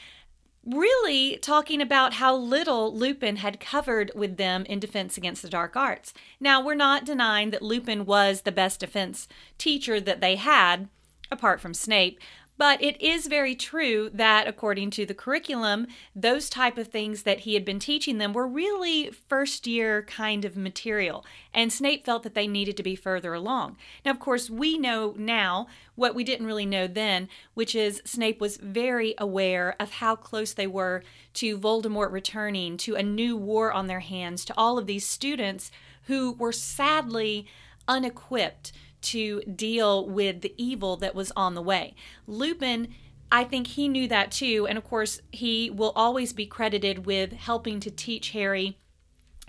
really 0.65 1.37
talking 1.37 1.81
about 1.81 2.15
how 2.15 2.35
little 2.35 2.95
Lupin 2.95 3.37
had 3.37 3.59
covered 3.59 4.11
with 4.15 4.37
them 4.37 4.65
in 4.65 4.79
Defense 4.79 5.17
Against 5.17 5.41
the 5.41 5.49
Dark 5.49 5.75
Arts. 5.75 6.13
Now, 6.39 6.63
we're 6.63 6.73
not 6.75 7.05
denying 7.05 7.49
that 7.49 7.61
Lupin 7.61 8.05
was 8.05 8.41
the 8.41 8.51
best 8.51 8.79
defense 8.79 9.27
teacher 9.57 9.99
that 9.99 10.21
they 10.21 10.37
had, 10.37 10.87
apart 11.29 11.59
from 11.59 11.73
Snape, 11.73 12.19
but 12.57 12.81
it 12.81 13.01
is 13.01 13.27
very 13.27 13.55
true 13.55 14.09
that 14.13 14.47
according 14.47 14.91
to 14.91 15.05
the 15.05 15.13
curriculum, 15.13 15.87
those 16.15 16.49
type 16.49 16.77
of 16.77 16.87
things 16.87 17.23
that 17.23 17.41
he 17.41 17.55
had 17.55 17.65
been 17.65 17.79
teaching 17.79 18.17
them 18.17 18.33
were 18.33 18.47
really 18.47 19.09
first 19.09 19.65
year 19.65 20.03
kind 20.03 20.45
of 20.45 20.55
material. 20.55 21.25
And 21.53 21.73
Snape 21.73 22.05
felt 22.05 22.23
that 22.23 22.35
they 22.35 22.47
needed 22.47 22.77
to 22.77 22.83
be 22.83 22.95
further 22.95 23.33
along. 23.33 23.77
Now, 24.05 24.11
of 24.11 24.19
course, 24.19 24.49
we 24.49 24.77
know 24.77 25.13
now 25.17 25.67
what 25.95 26.15
we 26.15 26.23
didn't 26.23 26.45
really 26.45 26.65
know 26.65 26.87
then, 26.87 27.27
which 27.53 27.75
is 27.75 28.01
Snape 28.05 28.39
was 28.39 28.57
very 28.57 29.15
aware 29.17 29.75
of 29.79 29.91
how 29.93 30.15
close 30.15 30.53
they 30.53 30.67
were 30.67 31.03
to 31.35 31.57
Voldemort 31.57 32.11
returning, 32.11 32.77
to 32.77 32.95
a 32.95 33.03
new 33.03 33.35
war 33.35 33.71
on 33.71 33.87
their 33.87 34.01
hands, 34.01 34.45
to 34.45 34.53
all 34.55 34.77
of 34.77 34.85
these 34.85 35.05
students 35.05 35.71
who 36.03 36.33
were 36.33 36.51
sadly 36.51 37.47
unequipped 37.87 38.71
to 39.03 39.41
deal 39.41 40.07
with 40.07 40.41
the 40.41 40.53
evil 40.57 40.97
that 40.97 41.15
was 41.15 41.31
on 41.35 41.55
the 41.55 41.61
way. 41.61 41.95
Lupin 42.27 42.89
I 43.31 43.43
think 43.45 43.65
he 43.65 43.87
knew 43.87 44.07
that 44.09 44.31
too. 44.31 44.67
And 44.69 44.77
of 44.77 44.83
course, 44.83 45.19
he 45.31 45.71
will 45.71 45.91
always 45.95 46.33
be 46.33 46.45
credited 46.45 47.07
with 47.07 47.33
helping 47.33 47.79
to 47.79 47.89
teach 47.89 48.29
Harry 48.29 48.77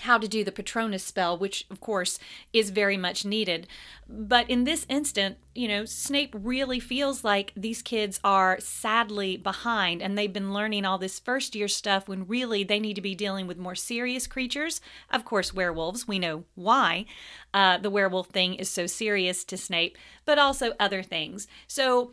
how 0.01 0.19
to 0.19 0.29
do 0.29 0.45
the 0.45 0.53
Patronus 0.53 1.03
spell, 1.03 1.37
which 1.37 1.67
of 1.71 1.81
course 1.81 2.19
is 2.53 2.71
very 2.71 2.97
much 2.97 3.25
needed. 3.25 3.67
But 4.09 4.49
in 4.51 4.65
this 4.65 4.87
instant, 4.89 5.39
you 5.55 5.69
know, 5.69 5.85
Snape 5.85 6.35
really 6.37 6.81
feels 6.81 7.25
like 7.25 7.53
these 7.57 7.81
kids 7.81 8.21
are 8.23 8.59
sadly 8.61 9.37
behind 9.37 10.03
and 10.03 10.19
they've 10.19 10.33
been 10.33 10.53
learning 10.53 10.85
all 10.85 10.99
this 10.99 11.19
first 11.19 11.55
year 11.55 11.69
stuff 11.69 12.09
when 12.09 12.27
really 12.27 12.65
they 12.65 12.81
need 12.81 12.95
to 12.95 13.01
be 13.01 13.15
dealing 13.15 13.47
with 13.47 13.57
more 13.57 13.75
serious 13.75 14.27
creatures. 14.27 14.81
Of 15.11 15.25
course, 15.25 15.55
werewolves, 15.55 16.07
we 16.09 16.19
know 16.19 16.45
why 16.55 17.07
uh, 17.53 17.79
the 17.79 17.91
werewolf 17.91 18.29
thing 18.29 18.55
is 18.55 18.69
so 18.69 18.87
serious 18.87 19.45
to 19.45 19.57
Snape, 19.57 19.97
but 20.25 20.39
also 20.39 20.73
other 20.79 21.03
things. 21.03 21.47
So, 21.67 22.13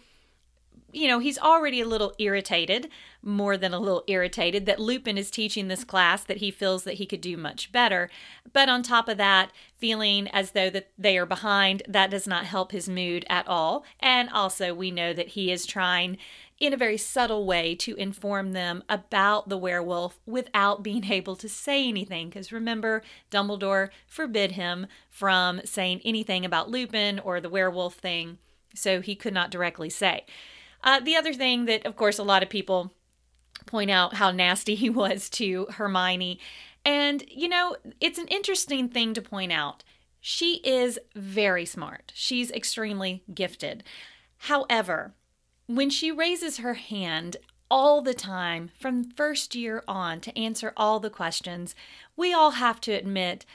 you 0.94 1.08
know, 1.08 1.20
he's 1.20 1.38
already 1.38 1.82
a 1.82 1.88
little 1.88 2.14
irritated, 2.18 2.90
more 3.22 3.58
than 3.58 3.74
a 3.74 3.80
little 3.80 4.04
irritated, 4.08 4.66
that 4.66 4.80
Lupin 4.80 5.18
is 5.18 5.32
teaching 5.32 5.68
this 5.68 5.84
class 5.84 6.24
that 6.24 6.38
he 6.38 6.52
feels 6.52 6.84
that 6.84 6.96
he 6.96 7.06
could 7.06 7.22
do 7.22 7.38
much 7.38 7.72
better. 7.72 8.10
But 8.52 8.70
on 8.70 8.84
top 8.84 9.08
of 9.08 9.18
that, 9.18 9.52
feeling 9.78 10.28
as 10.30 10.52
though 10.52 10.70
that 10.70 10.92
they 10.98 11.18
are 11.18 11.26
behind, 11.26 11.84
that 11.88 12.12
does 12.12 12.28
not 12.28 12.46
help 12.46 12.72
his 12.72 12.90
mood 12.90 13.26
at 13.30 13.48
all. 13.48 13.86
And 14.00 14.30
also, 14.30 14.74
we 14.74 14.92
know 14.92 15.14
that 15.14 15.30
he 15.30 15.52
is 15.52 15.66
trying 15.66 16.18
in 16.62 16.74
a 16.74 16.78
very 16.78 16.98
subtle 16.98 17.46
way 17.46 17.74
to 17.74 17.96
inform 17.96 18.52
them 18.54 18.84
about 18.88 19.50
the 19.50 19.58
werewolf 19.58 20.20
without 20.28 20.84
being 20.84 21.04
able 21.12 21.36
to 21.36 21.50
say 21.50 21.88
anything. 21.88 22.30
Because 22.30 22.52
remember, 22.52 23.02
Dumbledore 23.32 23.90
forbid 24.08 24.54
him 24.54 24.88
from 25.10 25.62
saying 25.66 26.02
anything 26.06 26.46
about 26.46 26.70
Lupin 26.70 27.20
or 27.20 27.42
the 27.42 27.50
werewolf 27.50 27.96
thing, 27.96 28.38
so 28.76 29.02
he 29.02 29.16
could 29.16 29.34
not 29.34 29.52
directly 29.52 29.90
say. 29.90 30.26
Uh, 30.84 31.00
the 31.00 31.16
other 31.16 31.34
thing 31.34 31.66
that, 31.66 31.86
of 31.86 31.96
course, 31.96 32.18
a 32.18 32.24
lot 32.24 32.44
of 32.44 32.50
people 32.50 32.92
point 33.66 33.92
out 33.92 34.16
how 34.16 34.32
nasty 34.32 34.76
he 34.84 34.90
was 34.90 35.30
to 35.32 35.68
Hermione. 35.72 36.40
And, 36.84 37.24
you 37.30 37.48
know, 37.48 37.76
it's 38.00 38.18
an 38.18 38.28
interesting 38.28 38.90
thing 38.90 39.14
to 39.14 39.22
point 39.22 39.52
out. 39.52 39.84
She 40.20 40.58
is 40.58 41.00
very 41.16 41.66
smart, 41.66 42.12
she's 42.16 42.52
extremely 42.52 43.24
gifted. 43.34 43.84
However, 44.38 45.14
when 45.68 45.90
she 45.90 46.12
raises 46.12 46.58
her 46.58 46.76
hand 46.76 47.38
all 47.70 48.02
the 48.02 48.14
time 48.14 48.70
from 48.78 49.10
first 49.12 49.56
year 49.56 49.84
on 49.88 50.20
to 50.22 50.38
answer 50.38 50.74
all 50.76 51.00
the 51.00 51.10
questions, 51.10 51.74
we 52.16 52.34
all 52.34 52.52
have 52.52 52.82
to 52.82 52.92
admit 52.92 53.46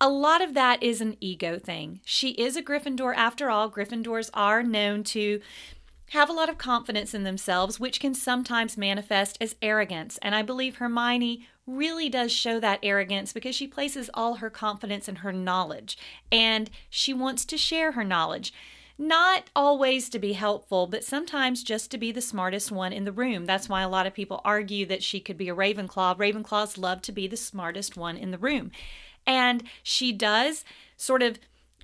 a 0.00 0.08
lot 0.08 0.42
of 0.42 0.52
that 0.54 0.82
is 0.82 1.00
an 1.00 1.16
ego 1.20 1.58
thing. 1.58 2.00
She 2.04 2.30
is 2.30 2.56
a 2.56 2.62
Gryffindor 2.62 3.14
after 3.14 3.48
all. 3.48 3.70
Gryffindors 3.70 4.30
are 4.34 4.64
known 4.64 5.04
to 5.04 5.40
have 6.12 6.28
a 6.28 6.32
lot 6.32 6.50
of 6.50 6.58
confidence 6.58 7.14
in 7.14 7.24
themselves, 7.24 7.80
which 7.80 7.98
can 7.98 8.12
sometimes 8.12 8.76
manifest 8.76 9.38
as 9.40 9.56
arrogance. 9.62 10.18
And 10.20 10.34
I 10.34 10.42
believe 10.42 10.76
Hermione 10.76 11.46
really 11.66 12.10
does 12.10 12.30
show 12.30 12.60
that 12.60 12.80
arrogance 12.82 13.32
because 13.32 13.54
she 13.54 13.66
places 13.66 14.10
all 14.12 14.34
her 14.34 14.50
confidence 14.50 15.08
in 15.08 15.16
her 15.16 15.32
knowledge 15.32 15.96
and 16.30 16.68
she 16.90 17.14
wants 17.14 17.46
to 17.46 17.56
share 17.56 17.92
her 17.92 18.04
knowledge. 18.04 18.52
Not 18.98 19.44
always 19.56 20.10
to 20.10 20.18
be 20.18 20.34
helpful, 20.34 20.86
but 20.86 21.02
sometimes 21.02 21.62
just 21.62 21.90
to 21.92 21.98
be 21.98 22.12
the 22.12 22.20
smartest 22.20 22.70
one 22.70 22.92
in 22.92 23.06
the 23.06 23.10
room. 23.10 23.46
That's 23.46 23.70
why 23.70 23.80
a 23.80 23.88
lot 23.88 24.06
of 24.06 24.12
people 24.12 24.42
argue 24.44 24.84
that 24.86 25.02
she 25.02 25.18
could 25.18 25.38
be 25.38 25.48
a 25.48 25.54
Ravenclaw. 25.54 26.18
Ravenclaws 26.18 26.76
love 26.76 27.00
to 27.02 27.12
be 27.12 27.26
the 27.26 27.38
smartest 27.38 27.96
one 27.96 28.18
in 28.18 28.32
the 28.32 28.38
room. 28.38 28.70
And 29.26 29.62
she 29.82 30.12
does 30.12 30.62
sort 30.98 31.22
of 31.22 31.38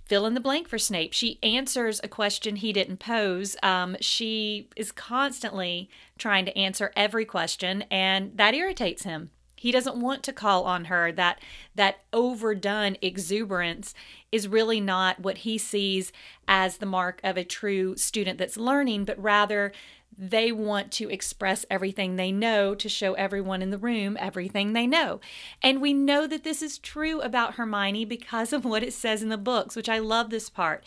fill 0.09 0.27
in 0.27 0.35
the 0.35 0.41
blank 0.41 0.69
for 0.69 0.79
Snape. 0.79 1.13
She 1.13 1.39
answers 1.43 2.01
a 2.03 2.09
question 2.09 2.57
he 2.57 2.73
didn't 2.73 2.99
pose. 2.99 3.57
Um, 3.63 3.97
she 4.01 4.69
is 4.75 4.91
constantly 4.91 5.89
trying 6.17 6.47
to 6.47 6.59
answer 6.59 6.91
every 6.97 7.27
question, 7.27 7.83
and 7.91 8.37
that 8.37 8.55
irritates 8.55 9.05
him. 9.05 9.31
He 9.55 9.73
doesn't 9.73 10.01
want 10.01 10.23
to 10.23 10.33
call 10.33 10.65
on 10.65 10.87
her. 10.87 11.11
That 11.13 11.41
that 11.75 12.01
overdone 12.13 12.97
exuberance 13.03 13.93
is 14.31 14.47
really 14.49 14.81
not 14.81 15.21
what 15.21 15.39
he 15.39 15.59
sees 15.59 16.13
as 16.47 16.79
the 16.79 16.87
mark 16.87 17.21
of 17.25 17.37
a 17.37 17.45
true 17.45 17.97
student 17.97 18.39
that's 18.39 18.57
learning, 18.57 19.05
but 19.05 19.21
rather 19.21 19.73
they 20.19 20.51
want 20.51 20.91
to 20.91 21.09
express 21.09 21.65
everything 21.71 22.17
they 22.17 22.33
know 22.33 22.75
to 22.75 22.89
show 22.89 23.15
everyone 23.15 23.63
in 23.63 23.71
the 23.71 23.79
room 23.79 24.17
everything 24.19 24.73
they 24.73 24.87
know. 24.87 25.21
And 25.63 25.81
we 25.81 25.93
know 25.93 26.27
that 26.27 26.43
this 26.43 26.61
is 26.61 26.77
true 26.77 27.21
about 27.21 27.55
Hermione 27.55 28.05
because 28.05 28.53
of 28.53 28.65
what 28.65 28.83
it 28.83 28.93
says 28.93 29.23
in 29.23 29.29
the 29.29 29.39
books, 29.39 29.77
which 29.77 29.89
I 29.89 30.01
love 30.01 30.31
this 30.31 30.51
part. 30.51 30.85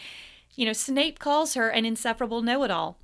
You 0.55 0.65
know, 0.65 0.73
Snape 0.73 1.17
calls 1.17 1.53
her 1.53 1.69
an 1.69 1.85
insufferable 1.85 2.41
know 2.41 2.63
it 2.63 2.71
all. 2.71 2.97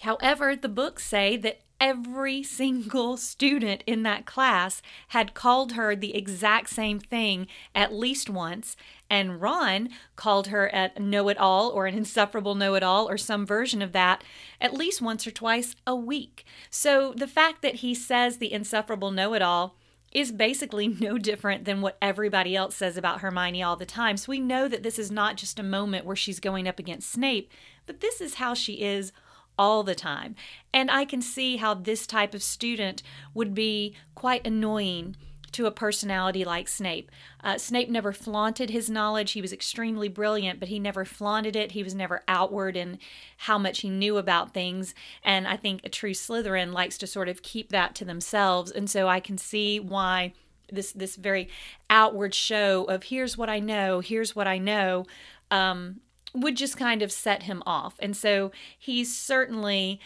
However, 0.00 0.56
the 0.56 0.68
books 0.68 1.04
say 1.04 1.36
that 1.36 1.60
every 1.80 2.42
single 2.60 3.16
student 3.16 3.82
in 3.86 4.02
that 4.02 4.26
class 4.26 4.82
had 5.08 5.34
called 5.34 5.72
her 5.72 5.96
the 5.96 6.14
exact 6.14 6.70
same 6.70 7.00
thing 7.00 7.46
at 7.74 7.92
least 7.92 8.28
once. 8.30 8.76
And 9.08 9.40
Ron 9.40 9.88
called 10.14 10.48
her 10.48 10.66
a 10.66 11.00
know 11.00 11.28
it 11.28 11.38
all 11.38 11.70
or 11.70 11.86
an 11.86 11.96
insufferable 11.96 12.54
know 12.54 12.74
it 12.74 12.82
all 12.82 13.08
or 13.08 13.18
some 13.18 13.44
version 13.44 13.82
of 13.82 13.92
that 13.92 14.22
at 14.60 14.74
least 14.74 15.02
once 15.02 15.26
or 15.26 15.32
twice 15.32 15.74
a 15.86 15.96
week. 15.96 16.44
So 16.70 17.12
the 17.16 17.26
fact 17.26 17.62
that 17.62 17.76
he 17.76 17.94
says 17.94 18.36
the 18.36 18.52
insufferable 18.52 19.10
know 19.10 19.34
it 19.34 19.42
all 19.42 19.74
is 20.12 20.32
basically 20.32 20.88
no 21.00 21.18
different 21.18 21.64
than 21.64 21.80
what 21.80 21.98
everybody 22.00 22.54
else 22.54 22.76
says 22.76 22.96
about 22.96 23.20
Hermione 23.20 23.62
all 23.62 23.76
the 23.76 23.86
time. 23.86 24.16
So 24.16 24.30
we 24.30 24.40
know 24.40 24.68
that 24.68 24.82
this 24.82 24.98
is 24.98 25.10
not 25.10 25.36
just 25.36 25.58
a 25.58 25.64
moment 25.64 26.04
where 26.04 26.16
she's 26.16 26.40
going 26.40 26.68
up 26.68 26.78
against 26.78 27.10
Snape, 27.10 27.50
but 27.86 28.00
this 28.00 28.20
is 28.20 28.34
how 28.34 28.54
she 28.54 28.74
is 28.74 29.12
all 29.58 29.82
the 29.82 29.94
time. 29.94 30.34
And 30.72 30.90
I 30.90 31.04
can 31.04 31.22
see 31.22 31.56
how 31.56 31.74
this 31.74 32.06
type 32.06 32.34
of 32.34 32.42
student 32.42 33.02
would 33.34 33.54
be 33.54 33.94
quite 34.14 34.46
annoying 34.46 35.16
to 35.52 35.66
a 35.66 35.70
personality 35.70 36.44
like 36.44 36.68
Snape. 36.68 37.10
Uh, 37.42 37.58
Snape 37.58 37.88
never 37.88 38.12
flaunted 38.12 38.70
his 38.70 38.88
knowledge. 38.88 39.32
He 39.32 39.42
was 39.42 39.52
extremely 39.52 40.08
brilliant, 40.08 40.60
but 40.60 40.68
he 40.68 40.78
never 40.78 41.04
flaunted 41.04 41.56
it. 41.56 41.72
He 41.72 41.82
was 41.82 41.94
never 41.94 42.22
outward 42.28 42.76
in 42.76 42.98
how 43.38 43.58
much 43.58 43.80
he 43.80 43.90
knew 43.90 44.16
about 44.16 44.54
things. 44.54 44.94
And 45.24 45.48
I 45.48 45.56
think 45.56 45.80
a 45.84 45.88
true 45.88 46.12
Slytherin 46.12 46.72
likes 46.72 46.98
to 46.98 47.06
sort 47.06 47.28
of 47.28 47.42
keep 47.42 47.70
that 47.70 47.94
to 47.96 48.04
themselves. 48.04 48.70
And 48.70 48.88
so 48.88 49.08
I 49.08 49.20
can 49.20 49.38
see 49.38 49.80
why 49.80 50.34
this 50.72 50.92
this 50.92 51.16
very 51.16 51.48
outward 51.88 52.32
show 52.32 52.84
of 52.84 53.04
here's 53.04 53.36
what 53.36 53.50
I 53.50 53.58
know, 53.58 53.98
here's 54.00 54.36
what 54.36 54.46
I 54.46 54.58
know, 54.58 55.04
um, 55.50 56.00
would 56.34 56.56
just 56.56 56.76
kind 56.76 57.02
of 57.02 57.12
set 57.12 57.44
him 57.44 57.62
off. 57.66 57.94
And 58.00 58.16
so 58.16 58.52
he 58.78 59.04
certainly 59.04 60.00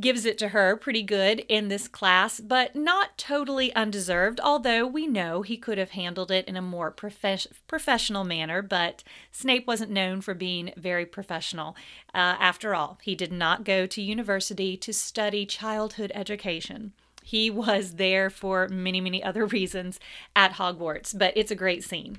gives 0.00 0.24
it 0.24 0.38
to 0.38 0.48
her 0.48 0.76
pretty 0.76 1.02
good 1.02 1.40
in 1.48 1.68
this 1.68 1.88
class, 1.88 2.40
but 2.40 2.76
not 2.76 3.18
totally 3.18 3.74
undeserved, 3.74 4.40
although 4.42 4.86
we 4.86 5.06
know 5.06 5.42
he 5.42 5.56
could 5.56 5.78
have 5.78 5.90
handled 5.90 6.30
it 6.30 6.46
in 6.46 6.56
a 6.56 6.62
more 6.62 6.90
prof- 6.90 7.46
professional 7.66 8.24
manner. 8.24 8.62
But 8.62 9.02
Snape 9.32 9.66
wasn't 9.66 9.90
known 9.90 10.20
for 10.20 10.34
being 10.34 10.72
very 10.76 11.06
professional. 11.06 11.74
Uh, 12.14 12.36
after 12.38 12.74
all, 12.74 12.98
he 13.02 13.14
did 13.14 13.32
not 13.32 13.64
go 13.64 13.86
to 13.86 14.02
university 14.02 14.76
to 14.76 14.92
study 14.92 15.44
childhood 15.44 16.12
education. 16.14 16.92
He 17.22 17.50
was 17.50 17.94
there 17.94 18.30
for 18.30 18.68
many, 18.68 19.00
many 19.00 19.22
other 19.22 19.46
reasons 19.58 19.98
at 20.36 20.54
Hogwarts, 20.54 21.16
but 21.16 21.32
it's 21.36 21.50
a 21.50 21.56
great 21.56 21.82
scene. 21.82 22.18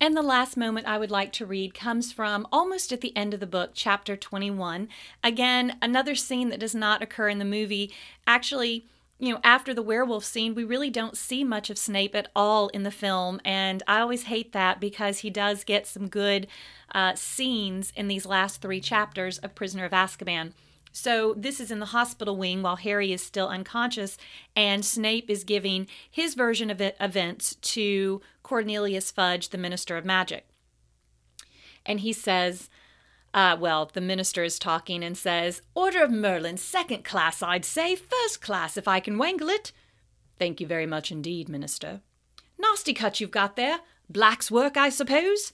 And 0.00 0.16
the 0.16 0.22
last 0.22 0.56
moment 0.56 0.86
I 0.86 0.96
would 0.96 1.10
like 1.10 1.32
to 1.34 1.46
read 1.46 1.74
comes 1.74 2.12
from 2.12 2.46
almost 2.52 2.92
at 2.92 3.00
the 3.00 3.16
end 3.16 3.34
of 3.34 3.40
the 3.40 3.46
book, 3.46 3.72
chapter 3.74 4.16
21. 4.16 4.88
Again, 5.24 5.76
another 5.82 6.14
scene 6.14 6.50
that 6.50 6.60
does 6.60 6.74
not 6.74 7.02
occur 7.02 7.28
in 7.28 7.38
the 7.38 7.44
movie. 7.44 7.92
Actually, 8.24 8.86
you 9.18 9.32
know, 9.32 9.40
after 9.42 9.74
the 9.74 9.82
werewolf 9.82 10.24
scene, 10.24 10.54
we 10.54 10.62
really 10.62 10.90
don't 10.90 11.16
see 11.16 11.42
much 11.42 11.68
of 11.68 11.78
Snape 11.78 12.14
at 12.14 12.30
all 12.36 12.68
in 12.68 12.84
the 12.84 12.92
film. 12.92 13.40
And 13.44 13.82
I 13.88 14.00
always 14.00 14.24
hate 14.24 14.52
that 14.52 14.78
because 14.78 15.18
he 15.18 15.30
does 15.30 15.64
get 15.64 15.88
some 15.88 16.08
good 16.08 16.46
uh, 16.94 17.16
scenes 17.16 17.92
in 17.96 18.06
these 18.06 18.24
last 18.24 18.62
three 18.62 18.80
chapters 18.80 19.38
of 19.38 19.56
Prisoner 19.56 19.84
of 19.84 19.92
Azkaban. 19.92 20.52
So 21.00 21.32
this 21.36 21.60
is 21.60 21.70
in 21.70 21.78
the 21.78 21.86
hospital 21.86 22.36
wing 22.36 22.60
while 22.60 22.74
Harry 22.74 23.12
is 23.12 23.22
still 23.22 23.46
unconscious, 23.46 24.18
and 24.56 24.84
Snape 24.84 25.30
is 25.30 25.44
giving 25.44 25.86
his 26.10 26.34
version 26.34 26.70
of 26.70 26.80
events 26.80 27.54
to 27.54 28.20
Cornelius 28.42 29.12
Fudge, 29.12 29.50
the 29.50 29.58
Minister 29.58 29.96
of 29.96 30.04
Magic. 30.04 30.48
And 31.86 32.00
he 32.00 32.12
says, 32.12 32.68
uh, 33.32 33.56
well, 33.60 33.88
the 33.92 34.00
minister 34.00 34.42
is 34.42 34.58
talking 34.58 35.04
and 35.04 35.16
says, 35.16 35.62
Order 35.72 36.02
of 36.02 36.10
Merlin, 36.10 36.56
second 36.56 37.04
class, 37.04 37.44
I'd 37.44 37.64
say, 37.64 37.94
first 37.94 38.40
class, 38.40 38.76
if 38.76 38.88
I 38.88 38.98
can 38.98 39.18
wangle 39.18 39.50
it. 39.50 39.70
Thank 40.36 40.60
you 40.60 40.66
very 40.66 40.86
much 40.86 41.12
indeed, 41.12 41.48
Minister. 41.48 42.00
Nasty 42.58 42.92
cut 42.92 43.20
you've 43.20 43.30
got 43.30 43.54
there. 43.54 43.78
Black's 44.10 44.50
work, 44.50 44.76
I 44.76 44.88
suppose? 44.88 45.52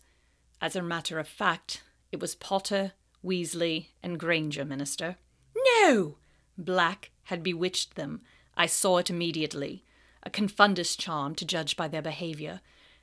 As 0.63 0.75
a 0.75 0.83
matter 0.83 1.19
of 1.19 1.29
fact, 1.29 1.83
it 2.11 2.19
was 2.19 2.35
Potter, 2.35 2.93
Weasley, 3.23 3.89
and 4.03 4.19
Granger, 4.19 4.65
Minister. 4.65 5.19
No! 5.65 6.17
Black 6.57 7.11
had 7.25 7.43
bewitched 7.43 7.95
them. 7.95 8.21
I 8.57 8.67
saw 8.67 8.99
it 8.99 9.11
immediately. 9.11 9.85
A 10.23 10.31
confundus 10.31 10.97
charm, 10.97 11.35
to 11.37 11.45
judge 11.45 11.77
by 11.77 11.89
their 11.89 12.03
behavior. 12.03 12.61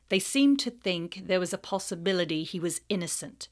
They 0.09 0.19
seemed 0.19 0.59
to 0.61 0.71
think 0.71 1.23
there 1.25 1.39
was 1.39 1.53
a 1.53 1.57
possibility 1.57 2.43
he 2.43 2.59
was 2.59 2.81
innocent. 2.89 3.47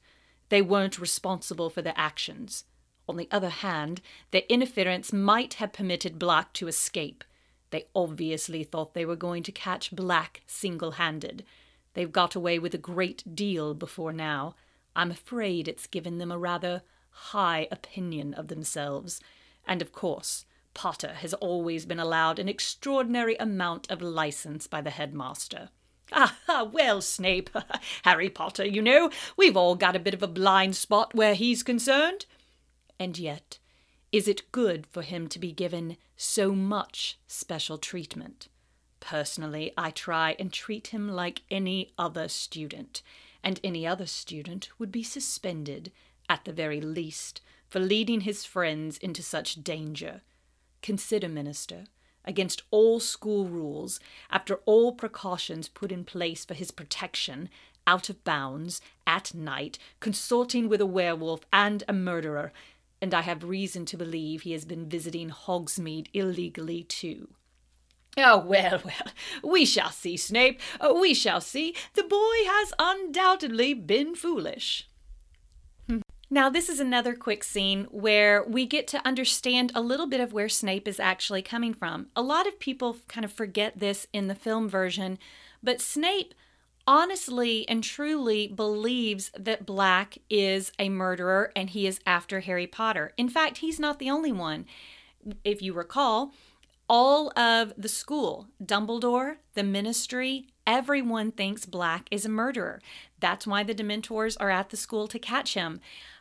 They 0.48 0.62
weren't 0.62 0.98
responsible 0.98 1.70
for 1.70 1.82
their 1.82 1.94
actions. 1.96 2.64
On 3.08 3.16
the 3.16 3.28
other 3.30 3.48
hand, 3.48 4.00
their 4.30 4.42
interference 4.48 5.12
might 5.12 5.54
have 5.54 5.72
permitted 5.72 6.18
Black 6.18 6.52
to 6.54 6.68
escape. 6.68 7.24
They 7.70 7.86
obviously 7.94 8.64
thought 8.64 8.94
they 8.94 9.04
were 9.04 9.16
going 9.16 9.42
to 9.44 9.52
catch 9.52 9.94
Black 9.94 10.42
single 10.46 10.92
handed. 10.92 11.44
They've 11.94 12.12
got 12.12 12.34
away 12.34 12.58
with 12.58 12.74
a 12.74 12.78
great 12.78 13.34
deal 13.34 13.74
before 13.74 14.12
now. 14.12 14.54
I'm 14.94 15.10
afraid 15.10 15.66
it's 15.66 15.86
given 15.86 16.18
them 16.18 16.30
a 16.30 16.38
rather 16.38 16.82
high 17.10 17.68
opinion 17.70 18.34
of 18.34 18.48
themselves. 18.48 19.20
And 19.66 19.82
of 19.82 19.92
course, 19.92 20.44
Potter 20.74 21.14
has 21.14 21.34
always 21.34 21.84
been 21.84 22.00
allowed 22.00 22.38
an 22.38 22.48
extraordinary 22.48 23.36
amount 23.36 23.90
of 23.90 24.00
license 24.00 24.66
by 24.66 24.80
the 24.80 24.90
headmaster. 24.90 25.70
Ah, 26.12 26.68
well, 26.72 27.00
Snape, 27.00 27.50
Harry 28.04 28.30
Potter, 28.30 28.64
you 28.64 28.82
know, 28.82 29.10
we've 29.36 29.56
all 29.56 29.74
got 29.74 29.96
a 29.96 30.00
bit 30.00 30.14
of 30.14 30.22
a 30.22 30.28
blind 30.28 30.76
spot 30.76 31.14
where 31.14 31.34
he's 31.34 31.62
concerned. 31.62 32.26
And 32.98 33.18
yet, 33.18 33.58
is 34.12 34.26
it 34.26 34.50
good 34.52 34.86
for 34.86 35.02
him 35.02 35.28
to 35.28 35.38
be 35.38 35.52
given 35.52 35.96
so 36.16 36.52
much 36.52 37.18
special 37.26 37.78
treatment? 37.78 38.48
Personally, 38.98 39.72
I 39.78 39.90
try 39.90 40.36
and 40.38 40.52
treat 40.52 40.88
him 40.88 41.08
like 41.08 41.42
any 41.50 41.92
other 41.96 42.28
student, 42.28 43.02
and 43.42 43.58
any 43.64 43.86
other 43.86 44.06
student 44.06 44.68
would 44.78 44.92
be 44.92 45.02
suspended 45.02 45.90
at 46.30 46.44
the 46.44 46.52
very 46.52 46.80
least, 46.80 47.42
for 47.68 47.80
leading 47.80 48.20
his 48.22 48.44
friends 48.44 48.96
into 48.98 49.22
such 49.22 49.62
danger. 49.62 50.22
Consider, 50.80 51.28
Minister, 51.28 51.84
against 52.24 52.62
all 52.70 53.00
school 53.00 53.46
rules, 53.46 53.98
after 54.30 54.60
all 54.64 54.92
precautions 54.92 55.68
put 55.68 55.90
in 55.90 56.04
place 56.04 56.44
for 56.44 56.54
his 56.54 56.70
protection, 56.70 57.48
out 57.86 58.08
of 58.08 58.22
bounds, 58.22 58.80
at 59.06 59.34
night, 59.34 59.78
consorting 59.98 60.68
with 60.68 60.80
a 60.80 60.86
werewolf 60.86 61.40
and 61.52 61.82
a 61.88 61.92
murderer, 61.92 62.52
and 63.02 63.12
I 63.12 63.22
have 63.22 63.42
reason 63.42 63.84
to 63.86 63.96
believe 63.96 64.42
he 64.42 64.52
has 64.52 64.64
been 64.64 64.88
visiting 64.88 65.30
Hogsmeade 65.30 66.08
illegally 66.12 66.84
too. 66.84 67.28
Oh, 68.16 68.38
well, 68.38 68.80
well, 68.84 69.12
we 69.42 69.64
shall 69.64 69.90
see, 69.90 70.16
Snape. 70.16 70.60
We 70.94 71.14
shall 71.14 71.40
see. 71.40 71.74
The 71.94 72.02
boy 72.02 72.36
has 72.46 72.72
undoubtedly 72.78 73.74
been 73.74 74.14
foolish. 74.14 74.86
Now, 76.32 76.48
this 76.48 76.68
is 76.68 76.78
another 76.78 77.16
quick 77.16 77.42
scene 77.42 77.88
where 77.90 78.44
we 78.44 78.64
get 78.64 78.86
to 78.88 79.04
understand 79.04 79.72
a 79.74 79.80
little 79.80 80.06
bit 80.06 80.20
of 80.20 80.32
where 80.32 80.48
Snape 80.48 80.86
is 80.86 81.00
actually 81.00 81.42
coming 81.42 81.74
from. 81.74 82.06
A 82.14 82.22
lot 82.22 82.46
of 82.46 82.60
people 82.60 82.98
kind 83.08 83.24
of 83.24 83.32
forget 83.32 83.80
this 83.80 84.06
in 84.12 84.28
the 84.28 84.36
film 84.36 84.68
version, 84.68 85.18
but 85.60 85.80
Snape 85.80 86.32
honestly 86.86 87.68
and 87.68 87.82
truly 87.82 88.46
believes 88.46 89.32
that 89.36 89.66
Black 89.66 90.18
is 90.30 90.70
a 90.78 90.88
murderer 90.88 91.50
and 91.56 91.70
he 91.70 91.84
is 91.88 91.98
after 92.06 92.40
Harry 92.40 92.68
Potter. 92.68 93.12
In 93.16 93.28
fact, 93.28 93.58
he's 93.58 93.80
not 93.80 93.98
the 93.98 94.10
only 94.10 94.30
one. 94.30 94.66
If 95.42 95.60
you 95.60 95.72
recall, 95.72 96.32
all 96.88 97.36
of 97.38 97.72
the 97.76 97.88
school, 97.88 98.48
Dumbledore, 98.60 99.36
the 99.54 99.62
ministry, 99.62 100.46
everyone 100.66 101.30
thinks 101.30 101.64
Black 101.66 102.08
is 102.10 102.24
a 102.24 102.28
murderer. 102.28 102.80
That's 103.20 103.46
why 103.46 103.62
the 103.62 103.74
Dementors 103.74 104.36
are 104.40 104.50
at 104.50 104.70
the 104.70 104.76
school 104.76 105.06
to 105.08 105.18
catch 105.18 105.54
him. 105.54 105.80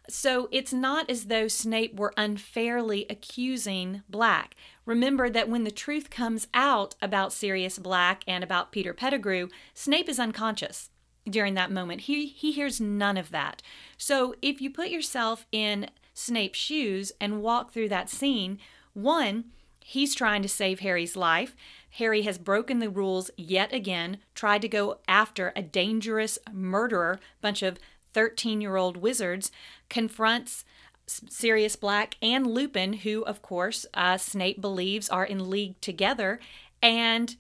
So 0.10 0.50
it's 0.52 0.74
not 0.74 1.10
as 1.10 1.26
though 1.26 1.48
Snape 1.48 1.96
were 1.96 2.14
unfairly 2.18 3.06
accusing 3.10 4.04
Black. 4.10 4.56
Remember 4.86 5.30
that 5.30 5.50
when 5.50 5.64
the 5.64 5.72
truth 5.72 6.10
comes 6.10 6.48
out 6.54 6.96
about 7.02 7.32
Sirius 7.32 7.78
Black 7.78 8.24
and 8.28 8.44
about 8.44 8.72
Peter 8.72 8.94
Pettigrew, 8.94 9.50
Snape 9.74 10.10
is 10.10 10.20
unconscious 10.20 10.90
during 11.30 11.54
that 11.54 11.72
moment. 11.72 12.02
He 12.02 12.28
he 12.28 12.52
hears 12.52 12.82
none 12.82 13.18
of 13.18 13.32
that. 13.32 13.62
So 13.98 14.36
if 14.42 14.62
you 14.62 14.72
put 14.72 14.90
yourself 14.90 15.46
in 15.52 15.90
Snape's 16.14 16.60
shoes 16.60 17.12
and 17.22 17.42
walk 17.42 17.72
through 17.72 17.90
that 17.90 18.10
scene, 18.10 18.60
one, 18.94 19.46
he's 19.80 20.16
trying 20.16 20.42
to 20.42 20.50
save 20.50 20.80
Harry's 20.80 21.16
life. 21.16 21.56
Harry 21.92 22.24
has 22.24 22.38
broken 22.38 22.80
the 22.80 22.90
rules 22.90 23.32
yet 23.38 23.74
again, 23.74 24.18
tried 24.36 24.62
to 24.62 24.68
go 24.68 25.00
after 25.08 25.52
a 25.56 25.62
dangerous 25.62 26.38
murderer, 26.52 27.20
bunch 27.42 27.64
of 27.64 27.80
13 28.20 28.60
year 28.60 28.76
old 28.76 28.98
wizards, 28.98 29.50
confronts 29.88 30.66
Sirius 31.08 31.78
Black 31.78 32.18
and 32.22 32.46
Lupin, 32.46 32.92
who, 32.92 33.24
of 33.24 33.42
course, 33.42 33.86
uh, 33.94 34.18
Snape 34.18 34.60
believes 34.60 35.08
are 35.08 35.24
in 35.24 35.50
league 35.50 35.80
together. 35.80 36.42
And 36.82 37.38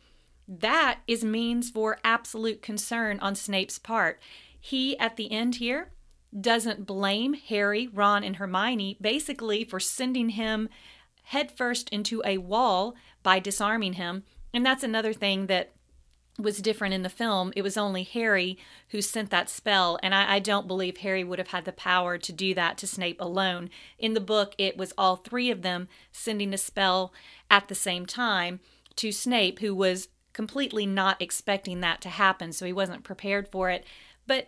that 0.48 1.00
is 1.06 1.22
means 1.22 1.70
for 1.70 2.00
absolute 2.06 2.62
concern 2.62 3.20
on 3.20 3.36
Snape's 3.36 3.78
part. 3.78 4.22
He, 4.58 4.98
at 5.00 5.18
the 5.18 5.30
end 5.34 5.56
here, 5.56 5.92
doesn't 6.40 6.86
blame 6.86 7.34
Harry, 7.34 7.90
Ron, 7.94 8.24
and 8.24 8.38
Hermione 8.38 8.98
basically 9.02 9.66
for 9.66 9.82
sending 9.82 10.30
him 10.30 10.70
headfirst 11.24 11.90
into 11.90 12.22
a 12.24 12.38
wall 12.38 12.96
by 13.22 13.40
disarming 13.40 13.94
him. 13.94 14.24
And 14.54 14.66
that's 14.66 14.84
another 14.84 15.12
thing 15.12 15.48
that 15.48 15.74
was 16.40 16.62
different 16.62 16.94
in 16.94 17.04
the 17.04 17.10
film. 17.10 17.52
It 17.56 17.62
was 17.62 17.78
only 17.78 18.04
Harry 18.04 18.58
who 18.90 19.02
sent 19.02 19.30
that 19.30 19.50
spell, 19.50 20.00
and 20.02 20.16
I, 20.16 20.36
I, 20.36 20.40
don't 20.40 20.68
believe 20.68 20.98
Harry 20.98 21.24
would 21.24 21.38
have 21.38 21.50
had 21.50 21.66
the 21.66 21.72
power 21.72 22.18
to 22.18 22.32
do 22.32 22.54
that 22.54 22.78
to 22.80 22.88
Snape 22.88 23.20
alone. 23.20 23.70
In 23.98 24.14
the 24.14 24.22
book, 24.22 24.56
it 24.58 24.78
was 24.78 24.94
all 24.98 25.18
three 25.18 25.52
of 25.52 25.62
them 25.62 25.88
sending 26.12 26.54
a 26.54 26.58
spell 26.58 27.12
at 27.52 27.68
the 27.68 27.76
same 27.76 28.06
time 28.06 28.60
to 28.96 29.12
Snape, 29.12 29.60
who 29.60 29.76
was 29.76 30.08
completely 30.34 30.86
not 30.86 31.22
expecting 31.22 31.82
that 31.82 32.02
to 32.02 32.10
happen, 32.10 32.54
so 32.54 32.66
he 32.66 32.74
wasn't 32.74 33.04
prepared 33.04 33.48
for 33.48 33.70
it. 33.70 33.86
But 34.26 34.48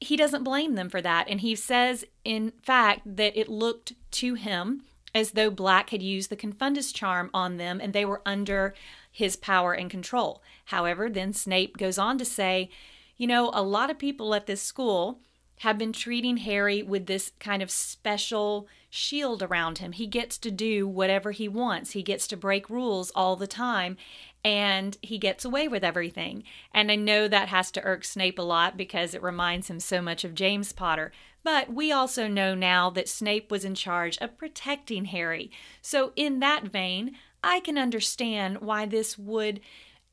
he 0.00 0.16
doesn't 0.16 0.44
blame 0.44 0.74
them 0.74 0.88
for 0.88 1.02
that. 1.02 1.28
And 1.28 1.40
he 1.40 1.54
says, 1.54 2.04
in 2.24 2.52
fact, 2.62 3.02
that 3.04 3.38
it 3.38 3.48
looked 3.48 3.92
to 4.12 4.34
him 4.34 4.82
as 5.14 5.32
though 5.32 5.50
Black 5.50 5.90
had 5.90 6.02
used 6.02 6.30
the 6.30 6.36
Confundus 6.36 6.92
charm 6.92 7.30
on 7.34 7.56
them 7.56 7.80
and 7.80 7.92
they 7.92 8.04
were 8.04 8.22
under 8.24 8.74
his 9.10 9.36
power 9.36 9.72
and 9.72 9.90
control. 9.90 10.42
However, 10.66 11.08
then 11.08 11.32
Snape 11.32 11.76
goes 11.76 11.98
on 11.98 12.18
to 12.18 12.24
say, 12.24 12.70
you 13.16 13.26
know, 13.26 13.50
a 13.52 13.62
lot 13.62 13.90
of 13.90 13.98
people 13.98 14.34
at 14.34 14.46
this 14.46 14.62
school 14.62 15.20
have 15.60 15.76
been 15.76 15.92
treating 15.92 16.38
Harry 16.38 16.82
with 16.82 17.04
this 17.04 17.32
kind 17.38 17.62
of 17.62 17.70
special 17.70 18.66
shield 18.88 19.42
around 19.42 19.78
him. 19.78 19.92
He 19.92 20.06
gets 20.06 20.38
to 20.38 20.50
do 20.50 20.88
whatever 20.88 21.32
he 21.32 21.48
wants, 21.48 21.90
he 21.90 22.02
gets 22.02 22.26
to 22.28 22.36
break 22.36 22.70
rules 22.70 23.12
all 23.14 23.36
the 23.36 23.46
time, 23.46 23.98
and 24.42 24.96
he 25.02 25.18
gets 25.18 25.44
away 25.44 25.68
with 25.68 25.84
everything. 25.84 26.44
And 26.72 26.90
I 26.90 26.96
know 26.96 27.28
that 27.28 27.48
has 27.48 27.70
to 27.72 27.84
irk 27.84 28.04
Snape 28.04 28.38
a 28.38 28.42
lot 28.42 28.78
because 28.78 29.14
it 29.14 29.22
reminds 29.22 29.68
him 29.68 29.80
so 29.80 30.00
much 30.00 30.24
of 30.24 30.34
James 30.34 30.72
Potter. 30.72 31.12
But 31.42 31.72
we 31.72 31.90
also 31.90 32.28
know 32.28 32.54
now 32.54 32.90
that 32.90 33.08
Snape 33.08 33.50
was 33.50 33.64
in 33.64 33.74
charge 33.74 34.18
of 34.18 34.36
protecting 34.36 35.06
Harry. 35.06 35.50
So, 35.80 36.12
in 36.16 36.40
that 36.40 36.64
vein, 36.64 37.16
I 37.42 37.60
can 37.60 37.78
understand 37.78 38.60
why 38.60 38.86
this 38.86 39.16
would 39.16 39.60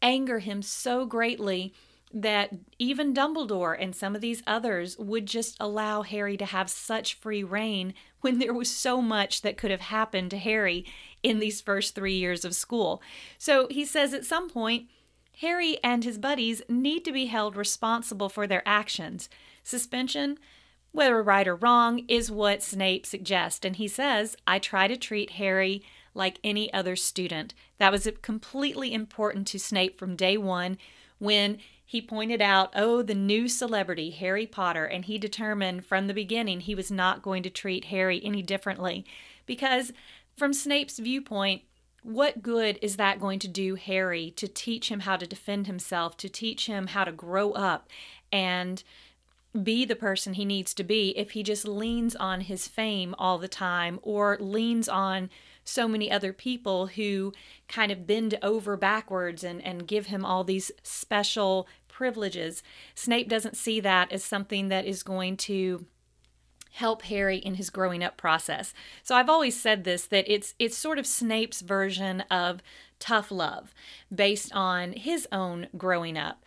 anger 0.01 0.39
him 0.39 0.61
so 0.61 1.05
greatly 1.05 1.73
that 2.13 2.51
even 2.79 3.13
Dumbledore 3.13 3.75
and 3.77 3.95
some 3.95 4.15
of 4.15 4.21
these 4.21 4.41
others 4.47 4.97
would 4.97 5.25
just 5.25 5.57
allow 5.59 6.03
Harry 6.03 6.37
to 6.37 6.45
have 6.45 6.69
such 6.69 7.15
free 7.15 7.43
reign 7.43 7.93
when 8.21 8.39
there 8.39 8.53
was 8.53 8.73
so 8.73 9.01
much 9.01 9.41
that 9.41 9.57
could 9.57 9.71
have 9.71 9.81
happened 9.81 10.31
to 10.31 10.37
Harry 10.37 10.85
in 11.21 11.39
these 11.39 11.61
first 11.61 11.93
three 11.93 12.15
years 12.15 12.43
of 12.45 12.55
school. 12.55 13.01
So 13.37 13.67
he 13.69 13.85
says 13.85 14.13
at 14.13 14.25
some 14.25 14.49
point, 14.49 14.87
Harry 15.41 15.77
and 15.83 16.03
his 16.03 16.17
buddies 16.17 16.63
need 16.67 17.05
to 17.05 17.11
be 17.11 17.27
held 17.27 17.55
responsible 17.55 18.27
for 18.27 18.47
their 18.47 18.67
actions. 18.67 19.29
Suspension, 19.63 20.39
whether 20.97 21.21
right 21.21 21.47
or 21.47 21.55
wrong, 21.55 22.03
is 22.07 22.31
what 22.31 22.63
Snape 22.63 23.05
suggests. 23.05 23.63
And 23.63 23.75
he 23.75 23.87
says, 23.87 24.35
I 24.47 24.57
try 24.57 24.87
to 24.87 24.97
treat 24.97 25.31
Harry 25.31 25.83
like 26.15 26.39
any 26.43 26.73
other 26.73 26.95
student. 26.95 27.53
That 27.77 27.91
was 27.91 28.09
completely 28.23 28.95
important 28.95 29.45
to 29.47 29.59
Snape 29.59 29.99
from 29.99 30.15
day 30.15 30.37
one 30.37 30.79
when 31.19 31.59
he 31.85 32.01
pointed 32.01 32.41
out, 32.41 32.73
oh, 32.75 33.03
the 33.03 33.13
new 33.13 33.47
celebrity, 33.47 34.09
Harry 34.09 34.47
Potter, 34.47 34.85
and 34.85 35.05
he 35.05 35.19
determined 35.19 35.85
from 35.85 36.07
the 36.07 36.15
beginning 36.15 36.61
he 36.61 36.73
was 36.73 36.89
not 36.89 37.21
going 37.21 37.43
to 37.43 37.49
treat 37.51 37.85
Harry 37.85 38.19
any 38.23 38.41
differently. 38.41 39.05
Because 39.45 39.93
from 40.35 40.51
Snape's 40.51 40.97
viewpoint, 40.97 41.61
what 42.01 42.41
good 42.41 42.79
is 42.81 42.97
that 42.97 43.19
going 43.19 43.37
to 43.39 43.47
do 43.47 43.75
Harry 43.75 44.31
to 44.31 44.47
teach 44.47 44.89
him 44.89 45.01
how 45.01 45.15
to 45.15 45.27
defend 45.27 45.67
himself, 45.67 46.17
to 46.17 46.27
teach 46.27 46.65
him 46.65 46.87
how 46.87 47.03
to 47.03 47.11
grow 47.11 47.51
up 47.51 47.87
and 48.31 48.83
be 49.63 49.85
the 49.85 49.95
person 49.95 50.33
he 50.33 50.45
needs 50.45 50.73
to 50.73 50.83
be 50.83 51.09
if 51.17 51.31
he 51.31 51.43
just 51.43 51.67
leans 51.67 52.15
on 52.15 52.41
his 52.41 52.67
fame 52.67 53.15
all 53.17 53.37
the 53.37 53.47
time 53.47 53.99
or 54.03 54.37
leans 54.39 54.87
on 54.87 55.29
so 55.63 55.87
many 55.87 56.09
other 56.09 56.31
people 56.31 56.87
who 56.87 57.33
kind 57.67 57.91
of 57.91 58.07
bend 58.07 58.37
over 58.41 58.77
backwards 58.77 59.43
and, 59.43 59.61
and 59.63 59.87
give 59.87 60.07
him 60.07 60.23
all 60.23 60.43
these 60.43 60.71
special 60.83 61.67
privileges. 61.87 62.63
Snape 62.95 63.27
doesn't 63.27 63.57
see 63.57 63.79
that 63.79 64.11
as 64.11 64.23
something 64.23 64.69
that 64.69 64.85
is 64.85 65.03
going 65.03 65.35
to 65.35 65.85
help 66.77 67.01
Harry 67.03 67.37
in 67.37 67.55
his 67.55 67.71
growing 67.71 68.03
up 68.03 68.17
process. 68.17 68.73
So 69.03 69.15
I've 69.15 69.29
always 69.29 69.59
said 69.59 69.83
this 69.83 70.05
that 70.05 70.31
it's 70.31 70.53
it's 70.59 70.77
sort 70.77 70.99
of 70.99 71.07
Snape's 71.07 71.61
version 71.61 72.21
of 72.29 72.61
tough 72.99 73.31
love 73.31 73.73
based 74.13 74.53
on 74.53 74.93
his 74.93 75.27
own 75.31 75.67
growing 75.75 76.17
up. 76.17 76.43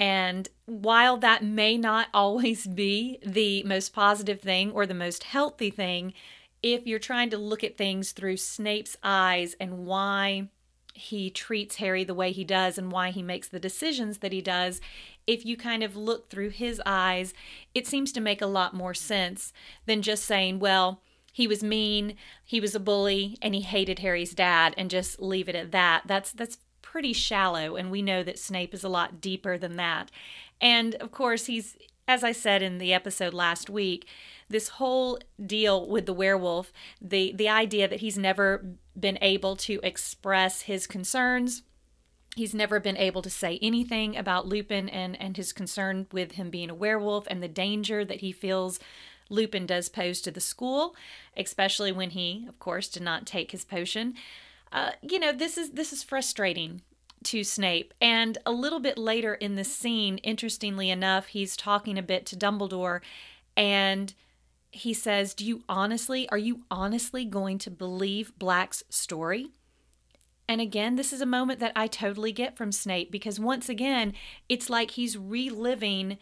And 0.00 0.48
while 0.64 1.18
that 1.18 1.44
may 1.44 1.76
not 1.76 2.08
always 2.14 2.66
be 2.66 3.18
the 3.24 3.62
most 3.64 3.92
positive 3.92 4.40
thing 4.40 4.72
or 4.72 4.86
the 4.86 4.94
most 4.94 5.24
healthy 5.24 5.70
thing, 5.70 6.14
if 6.62 6.86
you're 6.86 6.98
trying 6.98 7.30
to 7.30 7.38
look 7.38 7.62
at 7.62 7.76
things 7.76 8.12
through 8.12 8.38
Snape's 8.38 8.96
eyes 9.02 9.54
and 9.60 9.86
why 9.86 10.48
he 10.94 11.30
treats 11.30 11.76
Harry 11.76 12.04
the 12.04 12.14
way 12.14 12.32
he 12.32 12.44
does 12.44 12.76
and 12.76 12.90
why 12.90 13.10
he 13.10 13.22
makes 13.22 13.48
the 13.48 13.60
decisions 13.60 14.18
that 14.18 14.32
he 14.32 14.40
does, 14.40 14.80
if 15.26 15.46
you 15.46 15.56
kind 15.56 15.82
of 15.82 15.96
look 15.96 16.28
through 16.28 16.50
his 16.50 16.82
eyes, 16.84 17.32
it 17.74 17.86
seems 17.86 18.10
to 18.12 18.20
make 18.20 18.42
a 18.42 18.46
lot 18.46 18.74
more 18.74 18.94
sense 18.94 19.52
than 19.86 20.02
just 20.02 20.24
saying, 20.24 20.58
well, 20.58 21.02
he 21.32 21.46
was 21.46 21.62
mean, 21.62 22.16
he 22.44 22.60
was 22.60 22.74
a 22.74 22.80
bully, 22.80 23.38
and 23.40 23.54
he 23.54 23.60
hated 23.60 24.00
Harry's 24.00 24.34
dad 24.34 24.74
and 24.76 24.90
just 24.90 25.22
leave 25.22 25.48
it 25.48 25.54
at 25.54 25.70
that. 25.70 26.02
That's 26.06 26.32
that's 26.32 26.58
pretty 26.90 27.12
shallow 27.12 27.76
and 27.76 27.88
we 27.88 28.02
know 28.02 28.24
that 28.24 28.36
Snape 28.36 28.74
is 28.74 28.82
a 28.82 28.88
lot 28.88 29.20
deeper 29.20 29.56
than 29.56 29.76
that. 29.76 30.10
And 30.60 30.96
of 30.96 31.12
course, 31.12 31.46
he's 31.46 31.76
as 32.08 32.24
I 32.24 32.32
said 32.32 32.60
in 32.62 32.78
the 32.78 32.92
episode 32.92 33.32
last 33.32 33.70
week, 33.70 34.08
this 34.48 34.70
whole 34.70 35.20
deal 35.44 35.88
with 35.88 36.06
the 36.06 36.12
werewolf, 36.12 36.72
the 37.00 37.32
the 37.32 37.48
idea 37.48 37.86
that 37.86 38.00
he's 38.00 38.18
never 38.18 38.66
been 38.98 39.18
able 39.22 39.54
to 39.54 39.78
express 39.84 40.62
his 40.62 40.88
concerns, 40.88 41.62
he's 42.34 42.54
never 42.54 42.80
been 42.80 42.96
able 42.96 43.22
to 43.22 43.30
say 43.30 43.60
anything 43.62 44.16
about 44.16 44.48
Lupin 44.48 44.88
and 44.88 45.20
and 45.22 45.36
his 45.36 45.52
concern 45.52 46.08
with 46.10 46.32
him 46.32 46.50
being 46.50 46.70
a 46.70 46.74
werewolf 46.74 47.24
and 47.28 47.40
the 47.40 47.48
danger 47.48 48.04
that 48.04 48.20
he 48.20 48.32
feels 48.32 48.80
Lupin 49.28 49.64
does 49.64 49.88
pose 49.88 50.20
to 50.22 50.32
the 50.32 50.40
school, 50.40 50.96
especially 51.36 51.92
when 51.92 52.10
he, 52.10 52.46
of 52.48 52.58
course, 52.58 52.88
did 52.88 53.04
not 53.04 53.26
take 53.26 53.52
his 53.52 53.64
potion. 53.64 54.14
Uh, 54.72 54.92
you 55.02 55.18
know, 55.18 55.32
this 55.32 55.58
is 55.58 55.70
this 55.70 55.92
is 55.92 56.02
frustrating 56.02 56.82
to 57.24 57.44
Snape. 57.44 57.92
And 58.00 58.38
a 58.46 58.52
little 58.52 58.80
bit 58.80 58.96
later 58.96 59.34
in 59.34 59.56
the 59.56 59.64
scene, 59.64 60.18
interestingly 60.18 60.90
enough, 60.90 61.28
he's 61.28 61.56
talking 61.56 61.98
a 61.98 62.02
bit 62.02 62.26
to 62.26 62.36
Dumbledore 62.36 63.00
and 63.56 64.14
he 64.70 64.94
says, 64.94 65.34
Do 65.34 65.44
you 65.44 65.62
honestly, 65.68 66.28
are 66.30 66.38
you 66.38 66.62
honestly 66.70 67.24
going 67.24 67.58
to 67.58 67.70
believe 67.70 68.38
Black's 68.38 68.82
story? 68.88 69.48
And 70.48 70.60
again, 70.60 70.96
this 70.96 71.12
is 71.12 71.20
a 71.20 71.26
moment 71.26 71.60
that 71.60 71.72
I 71.76 71.86
totally 71.86 72.32
get 72.32 72.56
from 72.56 72.72
Snape 72.72 73.10
because 73.10 73.38
once 73.38 73.68
again, 73.68 74.14
it's 74.48 74.70
like 74.70 74.92
he's 74.92 75.16
reliving 75.16 76.18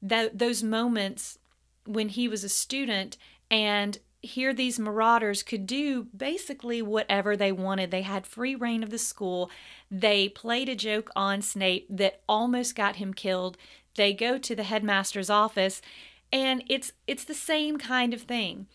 that 0.00 0.38
those 0.38 0.62
moments 0.62 1.38
when 1.84 2.10
he 2.10 2.28
was 2.28 2.44
a 2.44 2.48
student 2.48 3.16
and 3.50 3.98
here 4.20 4.52
these 4.52 4.78
marauders 4.78 5.42
could 5.42 5.66
do 5.66 6.04
basically 6.16 6.82
whatever 6.82 7.36
they 7.36 7.52
wanted. 7.52 7.90
They 7.90 8.02
had 8.02 8.26
free 8.26 8.54
reign 8.54 8.82
of 8.82 8.90
the 8.90 8.98
school. 8.98 9.50
They 9.90 10.28
played 10.28 10.68
a 10.68 10.74
joke 10.74 11.10
on 11.14 11.42
Snape 11.42 11.86
that 11.88 12.20
almost 12.28 12.74
got 12.74 12.96
him 12.96 13.14
killed. 13.14 13.56
They 13.94 14.12
go 14.12 14.38
to 14.38 14.56
the 14.56 14.64
headmaster's 14.64 15.30
office 15.30 15.80
and 16.32 16.62
it's 16.68 16.92
it's 17.06 17.24
the 17.24 17.34
same 17.34 17.78
kind 17.78 18.12
of 18.12 18.22
thing. 18.22 18.66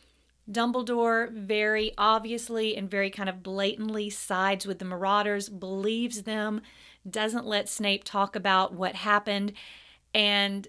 Dumbledore 0.50 1.32
very 1.32 1.94
obviously 1.98 2.76
and 2.76 2.90
very 2.90 3.10
kind 3.10 3.30
of 3.30 3.44
blatantly 3.44 4.10
sides 4.10 4.66
with 4.66 4.80
the 4.80 4.86
marauders, 4.86 5.50
believes 5.50 6.24
them, 6.24 6.62
doesn't 7.10 7.46
let 7.46 7.70
Snape 7.70 8.04
talk 8.04 8.36
about 8.36 8.74
what 8.74 8.96
happened. 8.96 9.54
And 10.14 10.68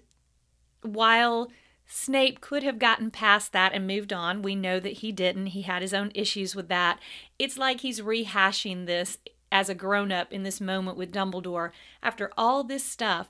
while 0.81 1.49
Snape 1.87 2.41
could 2.41 2.63
have 2.63 2.79
gotten 2.79 3.11
past 3.11 3.53
that 3.53 3.73
and 3.73 3.85
moved 3.85 4.11
on, 4.11 4.41
we 4.41 4.55
know 4.55 4.79
that 4.79 4.93
he 4.93 5.11
didn't. 5.11 5.47
He 5.47 5.61
had 5.63 5.81
his 5.81 5.93
own 5.93 6.11
issues 6.15 6.55
with 6.55 6.67
that. 6.69 6.99
It's 7.37 7.57
like 7.57 7.81
he's 7.81 8.01
rehashing 8.01 8.85
this 8.85 9.17
as 9.51 9.69
a 9.69 9.75
grown 9.75 10.11
up 10.11 10.33
in 10.33 10.43
this 10.43 10.59
moment 10.59 10.97
with 10.97 11.13
Dumbledore 11.13 11.71
after 12.01 12.31
all 12.37 12.63
this 12.63 12.83
stuff 12.83 13.29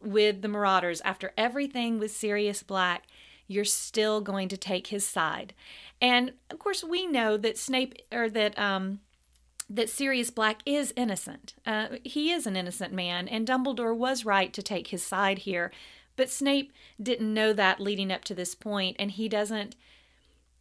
with 0.00 0.42
the 0.42 0.48
Marauders, 0.48 1.00
after 1.02 1.32
everything 1.36 1.98
with 1.98 2.12
Sirius 2.12 2.62
Black, 2.62 3.04
you're 3.46 3.64
still 3.64 4.20
going 4.20 4.48
to 4.48 4.56
take 4.56 4.88
his 4.88 5.06
side. 5.06 5.54
And 6.00 6.32
of 6.50 6.58
course, 6.58 6.84
we 6.84 7.06
know 7.06 7.36
that 7.36 7.58
Snape 7.58 7.96
or 8.12 8.30
that 8.30 8.56
um, 8.58 9.00
that 9.68 9.90
Sirius 9.90 10.30
Black 10.30 10.60
is 10.64 10.94
innocent. 10.96 11.54
Uh, 11.66 11.88
he 12.04 12.30
is 12.30 12.46
an 12.46 12.56
innocent 12.56 12.92
man, 12.92 13.28
and 13.28 13.46
Dumbledore 13.46 13.96
was 13.96 14.24
right 14.24 14.52
to 14.52 14.62
take 14.62 14.88
his 14.88 15.04
side 15.04 15.40
here. 15.40 15.70
But 16.18 16.30
Snape 16.30 16.72
didn't 17.00 17.32
know 17.32 17.52
that 17.52 17.78
leading 17.78 18.10
up 18.10 18.24
to 18.24 18.34
this 18.34 18.56
point, 18.56 18.96
and 18.98 19.12
he 19.12 19.28
doesn't. 19.28 19.76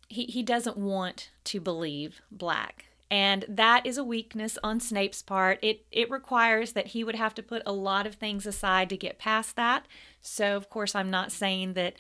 He, 0.08 0.26
he 0.26 0.44
doesn't 0.44 0.78
want 0.78 1.32
to 1.46 1.60
believe 1.60 2.22
Black. 2.32 2.86
And 3.10 3.44
that 3.50 3.86
is 3.86 3.98
a 3.98 4.04
weakness 4.04 4.60
on 4.64 4.80
Snape's 4.80 5.24
part. 5.24 5.58
It 5.64 5.86
it 5.92 6.12
requires 6.12 6.74
that 6.74 6.88
he 6.88 7.04
would 7.04 7.16
have 7.16 7.34
to 7.36 7.44
put 7.44 7.64
a 7.66 7.72
lot 7.74 8.06
of 8.06 8.16
things 8.16 8.46
aside 8.46 8.88
to 8.90 8.98
get 8.98 9.18
past 9.18 9.56
that. 9.56 9.88
So 10.22 10.56
of 10.56 10.70
course 10.70 10.94
I'm 10.94 11.10
not 11.10 11.32
saying 11.32 11.74
that 11.74 11.96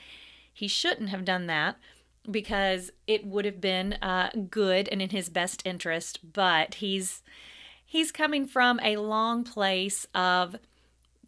he 0.54 0.67
shouldn't 0.67 1.10
have 1.10 1.26
done 1.26 1.48
that 1.48 1.78
because 2.30 2.91
it 3.08 3.26
would 3.26 3.46
have 3.46 3.60
been 3.60 3.93
uh, 3.93 4.30
good 4.52 4.88
and 4.89 5.02
in 5.02 5.10
his 5.10 5.30
best 5.30 5.63
interest. 5.65 6.32
But 6.32 6.76
he's 6.76 7.24
he's 7.84 8.12
coming 8.12 8.46
from 8.46 8.80
a 8.84 8.98
long 8.98 9.43
place 9.43 10.06
of 10.13 10.58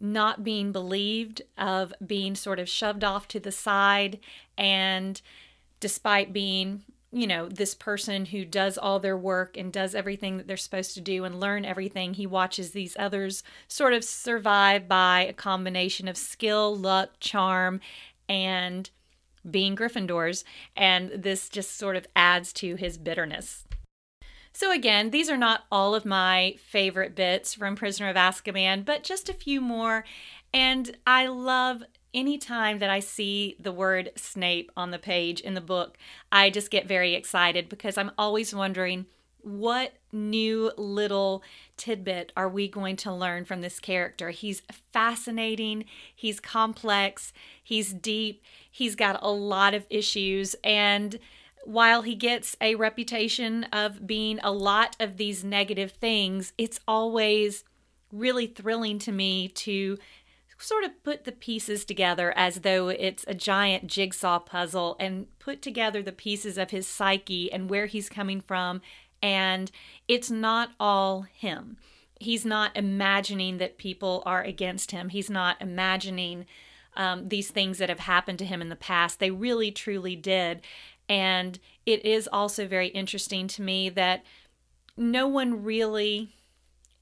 not 0.00 0.42
being 0.42 0.72
believed, 0.72 1.42
of 1.58 1.92
being 2.04 2.34
sort 2.34 2.58
of 2.58 2.68
shoved 2.68 3.04
off 3.04 3.28
to 3.28 3.40
the 3.40 3.52
side, 3.52 4.18
and 4.56 5.20
despite 5.78 6.32
being 6.32 6.82
you 7.12 7.26
know, 7.26 7.48
this 7.48 7.74
person 7.74 8.26
who 8.26 8.44
does 8.44 8.78
all 8.78 9.00
their 9.00 9.16
work 9.16 9.56
and 9.56 9.72
does 9.72 9.94
everything 9.94 10.36
that 10.36 10.46
they're 10.46 10.56
supposed 10.56 10.94
to 10.94 11.00
do 11.00 11.24
and 11.24 11.40
learn 11.40 11.64
everything. 11.64 12.14
He 12.14 12.26
watches 12.26 12.70
these 12.70 12.96
others 12.98 13.42
sort 13.66 13.94
of 13.94 14.04
survive 14.04 14.86
by 14.86 15.22
a 15.22 15.32
combination 15.32 16.06
of 16.06 16.16
skill, 16.16 16.76
luck, 16.76 17.10
charm, 17.18 17.80
and 18.28 18.88
being 19.50 19.74
Gryffindors. 19.74 20.44
And 20.76 21.10
this 21.10 21.48
just 21.48 21.76
sort 21.76 21.96
of 21.96 22.06
adds 22.14 22.52
to 22.54 22.76
his 22.76 22.96
bitterness. 22.96 23.64
So, 24.52 24.72
again, 24.72 25.10
these 25.10 25.30
are 25.30 25.36
not 25.36 25.64
all 25.70 25.94
of 25.94 26.04
my 26.04 26.56
favorite 26.58 27.14
bits 27.14 27.54
from 27.54 27.76
Prisoner 27.76 28.08
of 28.08 28.16
Azkaban, 28.16 28.84
but 28.84 29.04
just 29.04 29.28
a 29.28 29.34
few 29.34 29.60
more. 29.60 30.04
And 30.52 30.96
I 31.06 31.26
love 31.28 31.82
anytime 32.12 32.80
that 32.80 32.90
I 32.90 33.00
see 33.00 33.56
the 33.60 33.72
word 33.72 34.10
Snape 34.16 34.70
on 34.76 34.90
the 34.90 34.98
page 34.98 35.40
in 35.40 35.54
the 35.54 35.60
book, 35.60 35.96
I 36.32 36.50
just 36.50 36.70
get 36.70 36.88
very 36.88 37.14
excited 37.14 37.68
because 37.68 37.96
I'm 37.96 38.10
always 38.18 38.54
wondering 38.54 39.06
what 39.42 39.94
new 40.12 40.70
little 40.76 41.42
tidbit 41.76 42.32
are 42.36 42.48
we 42.48 42.68
going 42.68 42.96
to 42.96 43.12
learn 43.12 43.44
from 43.44 43.60
this 43.60 43.80
character? 43.80 44.30
He's 44.30 44.62
fascinating, 44.92 45.84
he's 46.14 46.40
complex, 46.40 47.32
he's 47.62 47.92
deep, 47.92 48.42
he's 48.70 48.94
got 48.94 49.18
a 49.22 49.30
lot 49.30 49.72
of 49.72 49.86
issues, 49.88 50.54
and 50.62 51.18
while 51.64 52.02
he 52.02 52.14
gets 52.14 52.56
a 52.60 52.74
reputation 52.74 53.64
of 53.64 54.06
being 54.06 54.38
a 54.42 54.52
lot 54.52 54.96
of 54.98 55.16
these 55.16 55.44
negative 55.44 55.92
things, 55.92 56.52
it's 56.56 56.80
always 56.88 57.64
really 58.12 58.46
thrilling 58.46 58.98
to 59.00 59.12
me 59.12 59.48
to 59.48 59.98
sort 60.58 60.84
of 60.84 61.02
put 61.02 61.24
the 61.24 61.32
pieces 61.32 61.84
together 61.84 62.32
as 62.36 62.60
though 62.60 62.88
it's 62.88 63.24
a 63.26 63.34
giant 63.34 63.86
jigsaw 63.86 64.38
puzzle 64.38 64.96
and 65.00 65.26
put 65.38 65.62
together 65.62 66.02
the 66.02 66.12
pieces 66.12 66.58
of 66.58 66.70
his 66.70 66.86
psyche 66.86 67.50
and 67.50 67.70
where 67.70 67.86
he's 67.86 68.08
coming 68.08 68.40
from. 68.40 68.82
And 69.22 69.70
it's 70.06 70.30
not 70.30 70.70
all 70.78 71.22
him. 71.22 71.78
He's 72.18 72.44
not 72.44 72.76
imagining 72.76 73.58
that 73.58 73.78
people 73.78 74.22
are 74.26 74.42
against 74.42 74.90
him. 74.90 75.08
He's 75.08 75.30
not 75.30 75.56
imagining 75.60 76.44
um, 76.96 77.28
these 77.28 77.50
things 77.50 77.78
that 77.78 77.88
have 77.88 78.00
happened 78.00 78.38
to 78.40 78.44
him 78.44 78.60
in 78.60 78.68
the 78.68 78.76
past. 78.76 79.18
They 79.18 79.30
really, 79.30 79.70
truly 79.70 80.16
did. 80.16 80.60
And 81.10 81.58
it 81.84 82.04
is 82.04 82.28
also 82.32 82.68
very 82.68 82.86
interesting 82.86 83.48
to 83.48 83.62
me 83.62 83.88
that 83.90 84.24
no 84.96 85.26
one 85.26 85.64
really 85.64 86.36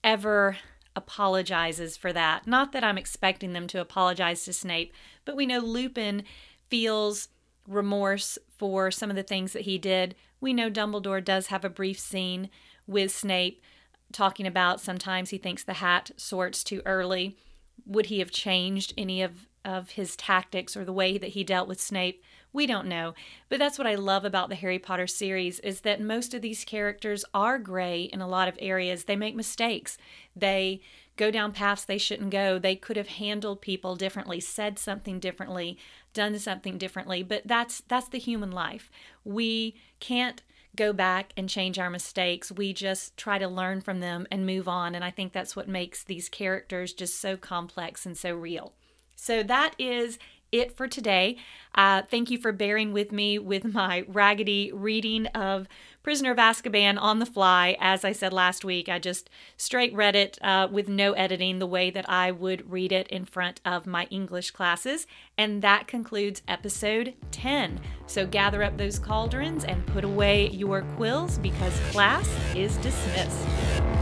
ever 0.02 0.56
apologizes 0.96 1.98
for 1.98 2.12
that. 2.14 2.46
Not 2.46 2.72
that 2.72 2.82
I'm 2.82 2.96
expecting 2.96 3.52
them 3.52 3.66
to 3.68 3.82
apologize 3.82 4.44
to 4.44 4.54
Snape, 4.54 4.94
but 5.26 5.36
we 5.36 5.44
know 5.44 5.58
Lupin 5.58 6.24
feels 6.70 7.28
remorse 7.66 8.38
for 8.56 8.90
some 8.90 9.10
of 9.10 9.16
the 9.16 9.22
things 9.22 9.52
that 9.52 9.62
he 9.62 9.76
did. 9.76 10.14
We 10.40 10.54
know 10.54 10.70
Dumbledore 10.70 11.22
does 11.22 11.48
have 11.48 11.64
a 11.64 11.70
brief 11.70 12.00
scene 12.00 12.48
with 12.86 13.12
Snape 13.12 13.60
talking 14.10 14.46
about 14.46 14.80
sometimes 14.80 15.28
he 15.30 15.36
thinks 15.38 15.62
the 15.62 15.74
hat 15.74 16.12
sorts 16.16 16.64
too 16.64 16.80
early. 16.86 17.36
Would 17.84 18.06
he 18.06 18.20
have 18.20 18.30
changed 18.30 18.94
any 18.96 19.20
of, 19.20 19.46
of 19.66 19.90
his 19.90 20.16
tactics 20.16 20.78
or 20.78 20.86
the 20.86 20.94
way 20.94 21.18
that 21.18 21.28
he 21.28 21.44
dealt 21.44 21.68
with 21.68 21.78
Snape? 21.78 22.22
We 22.58 22.66
don't 22.66 22.88
know. 22.88 23.14
But 23.48 23.60
that's 23.60 23.78
what 23.78 23.86
I 23.86 23.94
love 23.94 24.24
about 24.24 24.48
the 24.48 24.56
Harry 24.56 24.80
Potter 24.80 25.06
series 25.06 25.60
is 25.60 25.82
that 25.82 26.00
most 26.00 26.34
of 26.34 26.42
these 26.42 26.64
characters 26.64 27.24
are 27.32 27.56
gray 27.56 28.02
in 28.12 28.20
a 28.20 28.26
lot 28.26 28.48
of 28.48 28.58
areas. 28.58 29.04
They 29.04 29.14
make 29.14 29.36
mistakes. 29.36 29.96
They 30.34 30.80
go 31.16 31.30
down 31.30 31.52
paths 31.52 31.84
they 31.84 31.98
shouldn't 31.98 32.30
go. 32.30 32.58
They 32.58 32.74
could 32.74 32.96
have 32.96 33.10
handled 33.10 33.60
people 33.60 33.94
differently, 33.94 34.40
said 34.40 34.76
something 34.76 35.20
differently, 35.20 35.78
done 36.12 36.36
something 36.40 36.78
differently, 36.78 37.22
but 37.22 37.42
that's 37.46 37.84
that's 37.86 38.08
the 38.08 38.18
human 38.18 38.50
life. 38.50 38.90
We 39.22 39.76
can't 40.00 40.42
go 40.74 40.92
back 40.92 41.32
and 41.36 41.48
change 41.48 41.78
our 41.78 41.90
mistakes. 41.90 42.50
We 42.50 42.72
just 42.72 43.16
try 43.16 43.38
to 43.38 43.46
learn 43.46 43.82
from 43.82 44.00
them 44.00 44.26
and 44.32 44.44
move 44.44 44.66
on, 44.66 44.96
and 44.96 45.04
I 45.04 45.12
think 45.12 45.32
that's 45.32 45.54
what 45.54 45.68
makes 45.68 46.02
these 46.02 46.28
characters 46.28 46.92
just 46.92 47.20
so 47.20 47.36
complex 47.36 48.04
and 48.04 48.18
so 48.18 48.34
real. 48.34 48.74
So 49.14 49.42
that 49.44 49.74
is 49.78 50.18
it 50.52 50.76
for 50.76 50.88
today. 50.88 51.36
Uh, 51.74 52.02
thank 52.10 52.30
you 52.30 52.38
for 52.38 52.52
bearing 52.52 52.92
with 52.92 53.12
me 53.12 53.38
with 53.38 53.64
my 53.64 54.04
raggedy 54.08 54.72
reading 54.72 55.26
of 55.28 55.68
Prisoner 56.02 56.30
of 56.30 56.38
Azkaban 56.38 56.98
on 56.98 57.18
the 57.18 57.26
fly. 57.26 57.76
As 57.80 58.04
I 58.04 58.12
said 58.12 58.32
last 58.32 58.64
week, 58.64 58.88
I 58.88 58.98
just 58.98 59.28
straight 59.56 59.92
read 59.92 60.16
it 60.16 60.38
uh, 60.40 60.66
with 60.70 60.88
no 60.88 61.12
editing 61.12 61.58
the 61.58 61.66
way 61.66 61.90
that 61.90 62.08
I 62.08 62.30
would 62.30 62.70
read 62.70 62.92
it 62.92 63.08
in 63.08 63.24
front 63.24 63.60
of 63.64 63.86
my 63.86 64.04
English 64.04 64.52
classes. 64.52 65.06
And 65.36 65.60
that 65.62 65.86
concludes 65.86 66.42
episode 66.48 67.14
10. 67.30 67.80
So 68.06 68.26
gather 68.26 68.62
up 68.62 68.78
those 68.78 68.98
cauldrons 68.98 69.64
and 69.64 69.86
put 69.88 70.04
away 70.04 70.48
your 70.48 70.82
quills 70.96 71.38
because 71.38 71.78
class 71.90 72.28
is 72.54 72.76
dismissed. 72.78 73.97